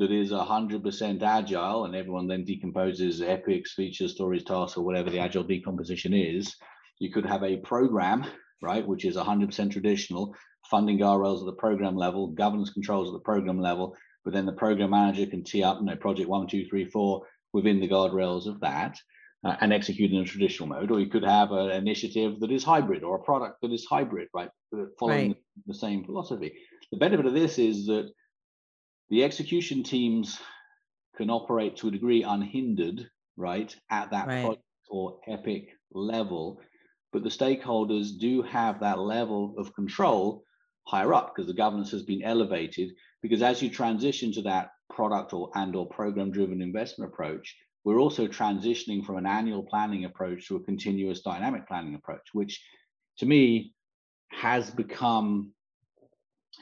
that 0.00 0.10
is 0.10 0.32
100% 0.32 1.22
agile 1.22 1.84
and 1.84 1.94
everyone 1.94 2.26
then 2.26 2.42
decomposes 2.42 3.20
epics, 3.20 3.74
features, 3.74 4.14
stories, 4.14 4.42
tasks, 4.44 4.78
or 4.78 4.84
whatever 4.84 5.10
the 5.10 5.18
agile 5.18 5.44
decomposition 5.44 6.14
is, 6.14 6.56
you 7.00 7.12
could 7.12 7.26
have 7.26 7.44
a 7.44 7.58
program, 7.58 8.24
right, 8.62 8.86
which 8.86 9.04
is 9.04 9.16
100% 9.16 9.70
traditional, 9.70 10.34
funding 10.70 10.98
guardrails 10.98 11.40
at 11.40 11.46
the 11.46 11.52
program 11.52 11.96
level, 11.96 12.28
governance 12.28 12.70
controls 12.70 13.08
at 13.08 13.12
the 13.12 13.20
program 13.20 13.60
level, 13.60 13.94
but 14.24 14.32
then 14.32 14.46
the 14.46 14.52
program 14.52 14.90
manager 14.90 15.26
can 15.26 15.44
tee 15.44 15.62
up, 15.62 15.78
you 15.80 15.84
know, 15.84 15.96
project 15.96 16.30
one, 16.30 16.46
two, 16.46 16.64
three, 16.66 16.86
four 16.86 17.26
within 17.52 17.78
the 17.78 17.88
guardrails 17.88 18.46
of 18.46 18.58
that. 18.60 18.96
Uh, 19.42 19.56
and 19.62 19.72
execute 19.72 20.12
in 20.12 20.18
a 20.18 20.24
traditional 20.24 20.68
mode, 20.68 20.90
or 20.90 21.00
you 21.00 21.06
could 21.06 21.24
have 21.24 21.50
an 21.50 21.70
initiative 21.70 22.38
that 22.40 22.52
is 22.52 22.62
hybrid 22.62 23.02
or 23.02 23.16
a 23.16 23.22
product 23.22 23.56
that 23.62 23.72
is 23.72 23.86
hybrid, 23.88 24.28
right? 24.34 24.50
Following 24.98 25.28
right. 25.28 25.36
the 25.66 25.72
same 25.72 26.04
philosophy. 26.04 26.52
The 26.92 26.98
benefit 26.98 27.24
of 27.24 27.32
this 27.32 27.58
is 27.58 27.86
that 27.86 28.10
the 29.10 29.24
execution 29.24 29.82
teams 29.82 30.38
can 31.16 31.30
operate 31.30 31.76
to 31.76 31.88
a 31.88 31.90
degree 31.90 32.22
unhindered, 32.22 33.10
right, 33.36 33.74
at 33.90 34.10
that 34.12 34.26
right. 34.26 34.44
project 34.44 34.64
or 34.88 35.18
epic 35.26 35.68
level. 35.92 36.60
But 37.12 37.24
the 37.24 37.28
stakeholders 37.28 38.18
do 38.18 38.42
have 38.42 38.80
that 38.80 38.98
level 38.98 39.54
of 39.58 39.74
control 39.74 40.44
higher 40.86 41.12
up 41.12 41.34
because 41.34 41.48
the 41.48 41.54
governance 41.54 41.90
has 41.90 42.02
been 42.02 42.22
elevated. 42.22 42.90
Because 43.20 43.42
as 43.42 43.60
you 43.60 43.68
transition 43.68 44.32
to 44.32 44.42
that 44.42 44.70
product 44.88 45.32
or 45.32 45.50
and 45.54 45.74
or 45.74 45.86
program 45.88 46.30
driven 46.30 46.62
investment 46.62 47.12
approach, 47.12 47.56
we're 47.84 47.98
also 47.98 48.26
transitioning 48.26 49.04
from 49.04 49.16
an 49.16 49.26
annual 49.26 49.64
planning 49.64 50.04
approach 50.04 50.46
to 50.48 50.56
a 50.56 50.62
continuous 50.62 51.22
dynamic 51.22 51.66
planning 51.66 51.94
approach, 51.94 52.28
which 52.32 52.62
to 53.18 53.26
me 53.26 53.74
has 54.30 54.70
become 54.70 55.52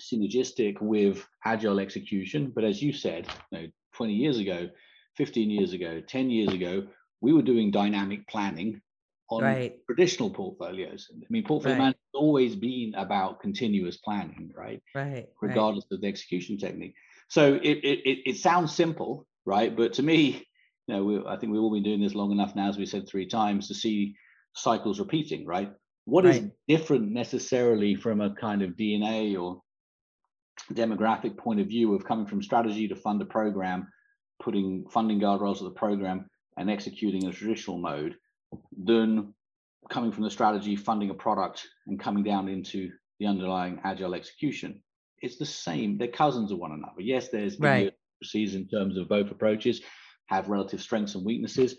synergistic 0.00 0.80
with 0.80 1.26
agile 1.44 1.80
execution. 1.80 2.52
But 2.54 2.64
as 2.64 2.82
you 2.82 2.92
said, 2.92 3.26
you 3.50 3.58
know, 3.58 3.66
20 3.94 4.12
years 4.12 4.38
ago, 4.38 4.68
15 5.16 5.50
years 5.50 5.72
ago, 5.72 6.00
10 6.06 6.30
years 6.30 6.52
ago, 6.52 6.86
we 7.20 7.32
were 7.32 7.42
doing 7.42 7.70
dynamic 7.70 8.26
planning 8.28 8.80
on 9.30 9.42
right. 9.42 9.74
traditional 9.86 10.30
portfolios. 10.30 11.10
I 11.12 11.26
mean, 11.28 11.44
portfolio 11.44 11.74
Right. 11.74 11.78
management 11.78 12.00
has 12.14 12.20
always 12.20 12.56
been 12.56 12.94
about 12.96 13.40
continuous 13.40 13.98
planning, 13.98 14.52
right? 14.56 14.82
Right. 14.94 15.12
right. 15.12 15.28
Regardless 15.42 15.84
of 15.90 16.00
the 16.00 16.06
execution 16.06 16.56
technique. 16.56 16.94
So 17.28 17.54
it, 17.54 17.78
it, 17.84 18.18
it, 18.24 18.36
sounds 18.36 18.74
simple, 18.74 19.26
right? 19.44 19.76
But 19.76 19.92
to 19.94 20.02
me, 20.02 20.46
you 20.86 20.94
know, 20.94 21.04
we, 21.04 21.22
I 21.26 21.36
think 21.36 21.52
we've 21.52 21.60
all 21.60 21.72
been 21.72 21.82
doing 21.82 22.00
this 22.00 22.14
long 22.14 22.32
enough 22.32 22.54
now, 22.54 22.68
as 22.68 22.78
we 22.78 22.86
said 22.86 23.06
three 23.06 23.26
times, 23.26 23.68
to 23.68 23.74
see 23.74 24.14
cycles 24.54 24.98
repeating, 24.98 25.44
right? 25.46 25.70
What 26.06 26.24
is 26.24 26.40
Right. 26.40 26.50
different 26.66 27.10
necessarily 27.10 27.94
from 27.94 28.22
a 28.22 28.34
kind 28.34 28.62
of 28.62 28.76
DNA 28.76 29.38
or 29.38 29.60
demographic 30.72 31.36
point 31.36 31.60
of 31.60 31.66
view 31.66 31.94
of 31.94 32.04
coming 32.04 32.26
from 32.26 32.42
strategy 32.42 32.88
to 32.88 32.96
fund 32.96 33.20
a 33.22 33.24
program, 33.24 33.88
putting 34.42 34.84
funding 34.90 35.20
guardrails 35.20 35.58
of 35.58 35.64
the 35.64 35.70
program 35.70 36.28
and 36.56 36.70
executing 36.70 37.22
in 37.22 37.30
a 37.30 37.32
traditional 37.32 37.78
mode, 37.78 38.16
than 38.84 39.34
coming 39.90 40.12
from 40.12 40.24
the 40.24 40.30
strategy, 40.30 40.76
funding 40.76 41.10
a 41.10 41.14
product, 41.14 41.66
and 41.86 42.00
coming 42.00 42.24
down 42.24 42.48
into 42.48 42.90
the 43.20 43.26
underlying 43.26 43.80
agile 43.84 44.14
execution. 44.14 44.82
It's 45.20 45.38
the 45.38 45.46
same. 45.46 45.98
They're 45.98 46.08
cousins 46.08 46.52
of 46.52 46.58
one 46.58 46.72
another. 46.72 47.00
Yes, 47.00 47.28
there's 47.28 47.58
Right. 47.58 47.92
idiosyncrasies 48.20 48.54
in 48.54 48.68
terms 48.68 48.96
of 48.96 49.08
both 49.08 49.30
approaches, 49.30 49.80
have 50.26 50.48
relative 50.48 50.80
strengths 50.80 51.14
and 51.14 51.24
weaknesses, 51.24 51.76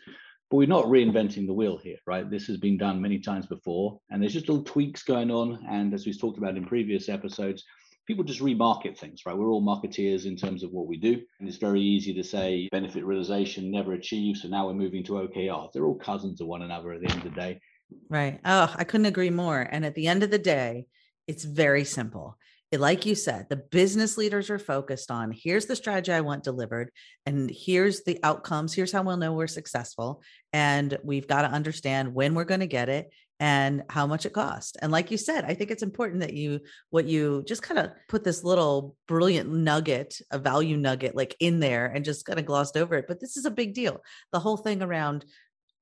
but 0.49 0.57
we're 0.57 0.67
not 0.67 0.85
reinventing 0.85 1.45
the 1.45 1.53
wheel 1.53 1.77
here, 1.77 1.97
right? 2.07 2.29
This 2.29 2.47
has 2.47 2.57
been 2.57 2.77
done 2.77 3.01
many 3.01 3.19
times 3.19 3.45
before, 3.45 3.99
and 4.09 4.21
there's 4.21 4.33
just 4.33 4.49
little 4.49 4.63
tweaks 4.63 5.03
going 5.03 5.29
on. 5.29 5.63
And 5.69 5.93
as 5.93 6.05
we've 6.05 6.19
talked 6.19 6.39
about 6.39 6.57
in 6.57 6.65
previous 6.65 7.07
episodes, 7.07 7.63
people 8.09 8.23
just 8.23 8.41
remarket 8.41 8.97
things, 8.97 9.21
right? 9.27 9.37
We're 9.37 9.51
all 9.51 9.61
marketeers 9.61 10.25
in 10.25 10.35
terms 10.35 10.63
of 10.63 10.71
what 10.71 10.87
we 10.87 10.97
do. 10.97 11.21
And 11.39 11.47
it's 11.47 11.59
very 11.59 11.79
easy 11.79 12.11
to 12.15 12.23
say 12.23 12.67
benefit 12.71 13.05
realization 13.05 13.69
never 13.69 13.93
achieved. 13.93 14.39
So 14.39 14.47
now 14.47 14.65
we're 14.65 14.73
moving 14.73 15.03
to 15.03 15.11
OKR. 15.11 15.71
They're 15.71 15.85
all 15.85 15.93
cousins 15.93 16.41
of 16.41 16.47
one 16.47 16.63
another 16.63 16.91
at 16.91 17.01
the 17.01 17.07
end 17.07 17.19
of 17.19 17.23
the 17.25 17.39
day. 17.39 17.61
Right. 18.09 18.39
Oh, 18.43 18.73
I 18.75 18.83
couldn't 18.83 19.05
agree 19.05 19.29
more. 19.29 19.61
And 19.61 19.85
at 19.85 19.93
the 19.93 20.07
end 20.07 20.23
of 20.23 20.31
the 20.31 20.39
day, 20.39 20.87
it's 21.27 21.43
very 21.43 21.83
simple. 21.83 22.35
Like 22.75 23.05
you 23.05 23.13
said, 23.13 23.47
the 23.47 23.57
business 23.57 24.17
leaders 24.17 24.49
are 24.49 24.57
focused 24.57 25.11
on 25.11 25.31
here's 25.31 25.67
the 25.67 25.75
strategy 25.75 26.11
I 26.11 26.21
want 26.21 26.43
delivered, 26.43 26.91
and 27.27 27.49
here's 27.51 28.03
the 28.03 28.19
outcomes. 28.23 28.73
Here's 28.73 28.91
how 28.91 29.03
we'll 29.03 29.17
know 29.17 29.33
we're 29.33 29.47
successful. 29.47 30.23
And 30.51 30.97
we've 31.03 31.27
got 31.27 31.43
to 31.43 31.49
understand 31.49 32.15
when 32.15 32.33
we're 32.33 32.43
going 32.43 32.59
to 32.61 32.67
get 32.67 32.89
it 32.89 33.11
and 33.39 33.83
how 33.89 34.05
much 34.05 34.25
it 34.25 34.33
costs. 34.33 34.75
And 34.81 34.91
like 34.91 35.11
you 35.11 35.17
said, 35.17 35.45
I 35.45 35.53
think 35.53 35.71
it's 35.71 35.83
important 35.83 36.21
that 36.21 36.33
you, 36.33 36.59
what 36.89 37.05
you 37.05 37.43
just 37.47 37.61
kind 37.61 37.79
of 37.79 37.91
put 38.07 38.23
this 38.23 38.43
little 38.43 38.95
brilliant 39.07 39.49
nugget, 39.49 40.19
a 40.31 40.37
value 40.37 40.77
nugget, 40.77 41.15
like 41.15 41.35
in 41.39 41.59
there 41.59 41.85
and 41.87 42.03
just 42.03 42.25
kind 42.25 42.39
of 42.39 42.45
glossed 42.45 42.75
over 42.75 42.95
it. 42.95 43.05
But 43.07 43.19
this 43.19 43.37
is 43.37 43.45
a 43.45 43.51
big 43.51 43.73
deal. 43.73 44.01
The 44.31 44.39
whole 44.39 44.57
thing 44.57 44.81
around 44.81 45.25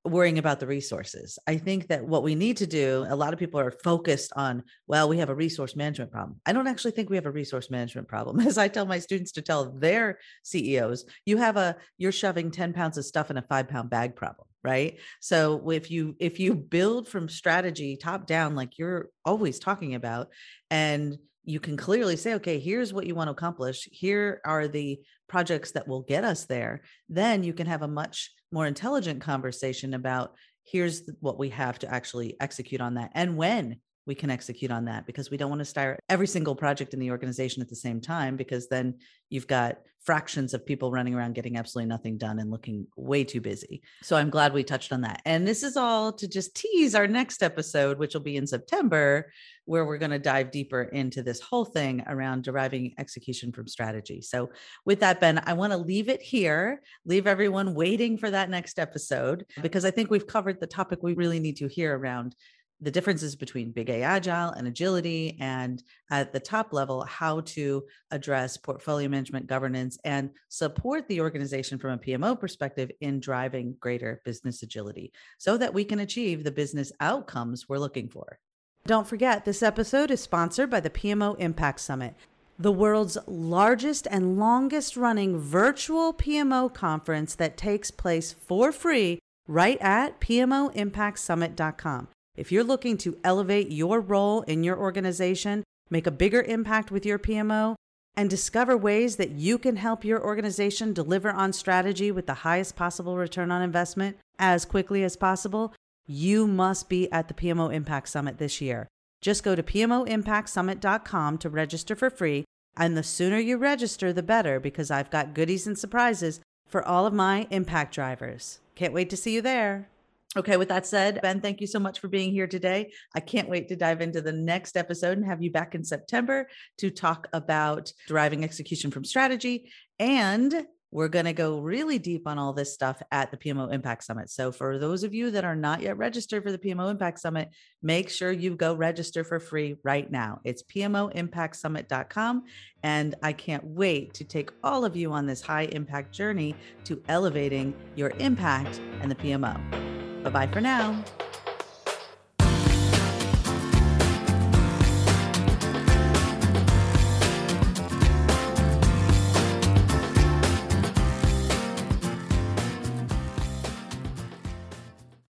worrying 0.08 0.38
about 0.38 0.60
the 0.60 0.67
resources. 0.67 1.38
I 1.48 1.58
think 1.58 1.88
that 1.88 2.06
what 2.06 2.24
we 2.24 2.36
need 2.36 2.58
to 2.58 2.67
do, 2.67 3.06
a 3.10 3.15
lot 3.15 3.34
of 3.34 3.39
people 3.39 3.60
are 3.60 3.72
focused 3.84 4.32
on, 4.36 4.63
well, 4.88 5.10
we 5.10 5.17
have 5.17 5.30
a 5.30 5.36
resource 5.36 5.76
management 5.76 6.12
problem. 6.12 6.39
I 6.46 6.54
don't 6.54 6.67
actually 6.67 6.91
think 6.91 7.10
we 7.10 7.17
have 7.17 7.26
a 7.26 7.32
resource 7.32 7.70
management 7.70 8.08
problem. 8.08 8.39
As 8.48 8.58
I 8.58 8.67
tell 8.67 8.86
my 8.86 9.00
students 9.00 9.32
to 9.34 9.41
tell 9.41 9.72
their 9.72 10.20
CEOs, 10.43 11.06
you 11.26 11.38
have 11.38 11.58
a, 11.58 11.76
you're 11.98 12.12
shoving 12.12 12.52
10 12.52 12.74
pounds 12.74 12.98
of 12.98 13.06
stuff 13.06 13.30
in 13.32 13.38
a 13.38 13.41
five 13.41 13.67
pound 13.67 13.89
bag 13.89 14.15
problem, 14.15 14.48
right? 14.67 14.99
So 15.21 15.69
if 15.69 15.89
you, 15.89 16.17
if 16.19 16.41
you 16.41 16.53
build 16.53 17.08
from 17.08 17.30
strategy 17.30 17.95
top 17.95 18.27
down, 18.27 18.53
like 18.53 18.77
you're 18.77 19.08
always 19.23 19.60
talking 19.60 19.95
about, 19.95 20.27
and 20.69 21.17
you 21.45 21.62
can 21.62 21.77
clearly 21.77 22.17
say, 22.17 22.34
okay, 22.34 22.60
here's 22.60 22.91
what 22.91 23.08
you 23.08 23.15
want 23.15 23.30
to 23.30 23.32
accomplish. 23.32 23.88
Here 23.89 24.41
are 24.43 24.67
the 24.67 24.99
projects 25.30 25.71
that 25.71 25.88
will 25.88 26.01
get 26.01 26.25
us 26.25 26.43
there. 26.45 26.82
Then 27.08 27.45
you 27.45 27.53
can 27.53 27.67
have 27.67 27.82
a 27.82 27.88
much 27.88 28.34
more 28.51 28.67
intelligent 28.67 29.21
conversation 29.21 29.93
about 29.93 30.34
here's 30.65 31.10
what 31.21 31.39
we 31.39 31.49
have 31.51 31.80
to 31.80 31.93
actually 31.93 32.36
execute 32.41 32.82
on 32.82 32.95
that 32.95 33.12
and 33.15 33.38
when 33.38 33.80
we 34.08 34.15
can 34.15 34.32
execute 34.32 34.72
on 34.72 34.86
that 34.86 35.06
because 35.06 35.30
we 35.30 35.38
don't 35.38 35.50
want 35.50 35.60
to 35.60 35.65
start 35.65 36.00
every 36.10 36.28
single 36.28 36.56
project 36.56 36.93
in 36.93 37.00
the 37.00 37.12
organization 37.12 37.62
at 37.62 37.70
the 37.70 37.76
same 37.76 38.00
time 38.00 38.38
because 38.38 38.67
then 38.67 38.96
you've 39.30 39.48
got 39.48 39.80
fractions 40.08 40.54
of 40.54 40.65
people 40.65 40.89
running 40.89 41.13
around 41.13 41.36
getting 41.36 41.58
absolutely 41.58 41.89
nothing 41.89 42.17
done 42.17 42.39
and 42.39 42.50
looking 42.50 42.88
way 42.96 43.26
too 43.26 43.41
busy. 43.41 43.82
So 44.04 44.15
I'm 44.15 44.30
glad 44.30 44.54
we 44.54 44.63
touched 44.63 44.93
on 44.93 45.02
that. 45.02 45.22
And 45.26 45.46
this 45.46 45.63
is 45.63 45.76
all 45.76 46.13
to 46.13 46.30
just 46.30 46.56
tease 46.56 46.96
our 46.96 47.08
next 47.08 47.43
episode, 47.43 48.00
which 48.00 48.13
will 48.13 48.22
be 48.22 48.38
in 48.38 48.48
September, 48.48 49.30
where 49.65 49.86
we're 49.86 49.98
going 49.98 50.12
to 50.12 50.20
dive 50.20 50.50
deeper 50.50 50.84
into 50.84 51.22
this 51.22 51.41
whole 51.41 51.65
thing 51.65 52.02
around 52.08 52.46
deriving 52.46 52.93
execution 52.98 53.52
from 53.52 53.67
strategy. 53.67 54.22
So, 54.22 54.50
with 54.86 55.02
that, 55.02 55.20
Ben, 55.20 55.43
I 55.46 55.52
want 55.52 55.74
to 55.74 55.78
leave 55.78 56.08
it 56.08 56.22
here, 56.22 56.82
leave 57.06 57.28
everyone 57.28 57.74
waiting 57.74 58.17
for 58.17 58.32
that 58.32 58.50
next 58.50 58.80
episode, 58.80 59.46
because 59.62 59.84
I 59.84 59.91
think 59.91 60.10
we've 60.10 60.26
covered 60.26 60.62
the 60.62 60.67
topic 60.67 61.04
we 61.04 61.15
really 61.15 61.41
need 61.41 61.58
to 61.58 61.67
hear 61.67 61.98
around 61.98 62.34
the 62.80 62.92
differences 62.92 63.36
between 63.36 63.72
big 63.72 63.90
A 63.90 64.04
agile 64.04 64.52
and 64.52 64.68
agility, 64.68 65.38
and 65.40 65.82
at 66.12 66.32
the 66.32 66.40
top 66.40 66.74
level, 66.74 67.04
how 67.04 67.42
to 67.42 67.84
address 68.12 68.56
portfolio 68.56 69.10
management 69.10 69.48
governance 69.48 69.98
and 70.04 70.30
support 70.50 71.08
the 71.08 71.22
organization 71.22 71.80
from 71.80 71.92
a 71.92 71.98
PMO 71.98 72.40
perspective 72.40 72.92
in 73.02 73.20
driving 73.20 73.76
greater 73.80 74.22
business 74.26 74.62
agility 74.62 75.12
so 75.38 75.58
that 75.58 75.74
we 75.74 75.84
can 75.84 76.00
achieve 76.00 76.44
the 76.44 76.52
business 76.52 76.92
outcomes 77.00 77.68
we're 77.68 77.80
looking 77.80 78.10
for. 78.10 78.38
Don't 78.86 79.08
forget, 79.08 79.44
this 79.44 79.63
episode 79.63 80.12
is 80.12 80.22
sponsored 80.22 80.70
by 80.70 80.80
the 80.80 80.90
PMO 80.90 81.38
Impact 81.40 81.80
Summit, 81.80 82.16
the 82.60 82.72
world's 82.72 83.18
largest 83.28 84.08
and 84.10 84.38
longest 84.38 84.96
running 84.96 85.40
virtual 85.40 86.13
PMO 86.13 86.74
conference 86.74 87.36
that 87.36 87.58
takes 87.58 87.92
place 87.92 88.34
for 88.34 88.72
free 88.72 89.20
right 89.48 89.78
at 89.82 90.20
PMOImpactSummit.com. 90.22 92.08
If 92.38 92.52
you're 92.52 92.63
looking 92.63 92.97
to 93.00 93.17
elevate 93.23 93.71
your 93.71 94.00
role 94.00 94.43
in 94.43 94.63
your 94.63 94.78
organization, 94.78 95.63
make 95.89 96.06
a 96.06 96.12
bigger 96.12 96.43
impact 96.43 96.91
with 96.91 97.04
your 97.06 97.17
PMO, 97.17 97.76
and 98.15 98.30
discover 98.30 98.78
ways 98.78 99.15
that 99.15 99.32
you 99.32 99.58
can 99.58 99.76
help 99.76 100.06
your 100.06 100.23
organization 100.23 100.93
deliver 100.93 101.32
on 101.32 101.52
strategy 101.52 102.12
with 102.12 102.28
the 102.28 102.34
highest 102.36 102.76
possible 102.76 103.17
return 103.17 103.52
on 103.52 103.62
investment 103.62 104.17
as 104.39 104.65
quickly 104.65 105.04
as 105.04 105.17
possible, 105.17 105.73
you 106.06 106.47
must 106.47 106.89
be 106.89 107.12
at 107.12 107.28
the 107.28 107.34
PMO 107.34 107.73
Impact 107.73 108.08
Summit 108.08 108.38
this 108.38 108.62
year. 108.62 108.88
Just 109.21 109.43
go 109.43 109.56
to 109.56 109.63
PMOImpactSummit.com 109.63 111.38
to 111.39 111.50
register 111.50 111.95
for 111.95 112.10
free. 112.10 112.45
And 112.76 112.95
the 112.95 113.04
sooner 113.04 113.39
you 113.39 113.58
register, 113.58 114.13
the 114.13 114.21
better, 114.21 114.60
because 114.60 114.91
I've 114.91 115.10
got 115.10 115.34
goodies 115.34 115.65
and 115.65 115.78
surprises 115.78 116.39
for 116.67 116.88
all 116.88 117.08
of 117.08 117.13
my 117.13 117.47
impact 117.50 117.95
drivers. 117.95 118.60
Can't 118.76 118.93
wait 118.93 119.10
to 119.10 119.17
see 119.17 119.34
you 119.34 119.41
there. 119.41 119.89
Okay, 120.38 120.56
with 120.56 120.69
that 120.69 120.86
said, 120.86 121.19
Ben, 121.23 121.41
thank 121.41 121.62
you 121.62 121.65
so 121.65 121.80
much 121.80 122.00
for 122.00 122.08
being 122.08 122.32
here 122.32 122.45
today. 122.45 122.91
I 123.15 123.21
can't 123.21 123.50
wait 123.50 123.69
to 123.69 123.76
dive 123.76 124.02
into 124.02 124.21
the 124.21 124.32
next 124.32 124.78
episode 124.78 125.17
and 125.17 125.26
have 125.26 125.41
you 125.41 125.52
back 125.52 125.73
in 125.73 125.84
September 125.84 126.47
to 126.78 126.91
talk 126.91 127.28
about 127.34 127.91
deriving 128.08 128.43
execution 128.43 128.91
from 128.91 129.04
strategy. 129.04 129.71
And 129.97 130.67
we're 130.91 131.08
going 131.08 131.26
to 131.26 131.34
go 131.34 131.58
really 131.60 131.97
deep 131.97 132.28
on 132.28 132.38
all 132.38 132.54
this 132.54 132.71
stuff 132.71 133.02
at 133.12 133.32
the 133.32 133.38
PMO 133.38 133.73
Impact 133.73 134.04
Summit. 134.04 134.30
So, 134.30 134.52
for 134.52 134.78
those 134.78 135.04
of 135.04 135.13
you 135.13 135.32
that 135.32 135.43
are 135.43 135.56
not 135.56 135.82
yet 135.82 135.97
registered 135.97 136.43
for 136.43 136.52
the 136.52 136.58
PMO 136.58 136.89
Impact 136.91 137.19
Summit, 137.19 137.50
make 137.82 138.10
sure 138.10 138.32
you 138.32 138.56
go 138.56 138.76
register 138.76 139.23
for 139.23 139.39
free 139.39 139.78
right 139.84 140.10
now. 140.10 140.39
It's 140.45 140.63
PMOImpactSummit.com. 140.63 142.43
And 142.84 143.15
I 143.23 143.34
can't 143.34 143.65
wait 143.65 144.13
to 144.13 144.23
take 144.23 144.52
all 144.63 144.86
of 144.86 144.95
you 144.95 145.12
on 145.12 145.26
this 145.26 145.41
high 145.41 145.63
impact 145.63 146.13
journey 146.13 146.56
to 146.86 147.02
elevating 147.10 147.73
your 147.95 148.12
impact 148.19 148.80
and 149.02 149.12
the 149.12 149.15
PMO. 149.15 150.07
Bye 150.28 150.46
bye 150.46 150.48
for 150.52 150.60
now. 150.60 151.06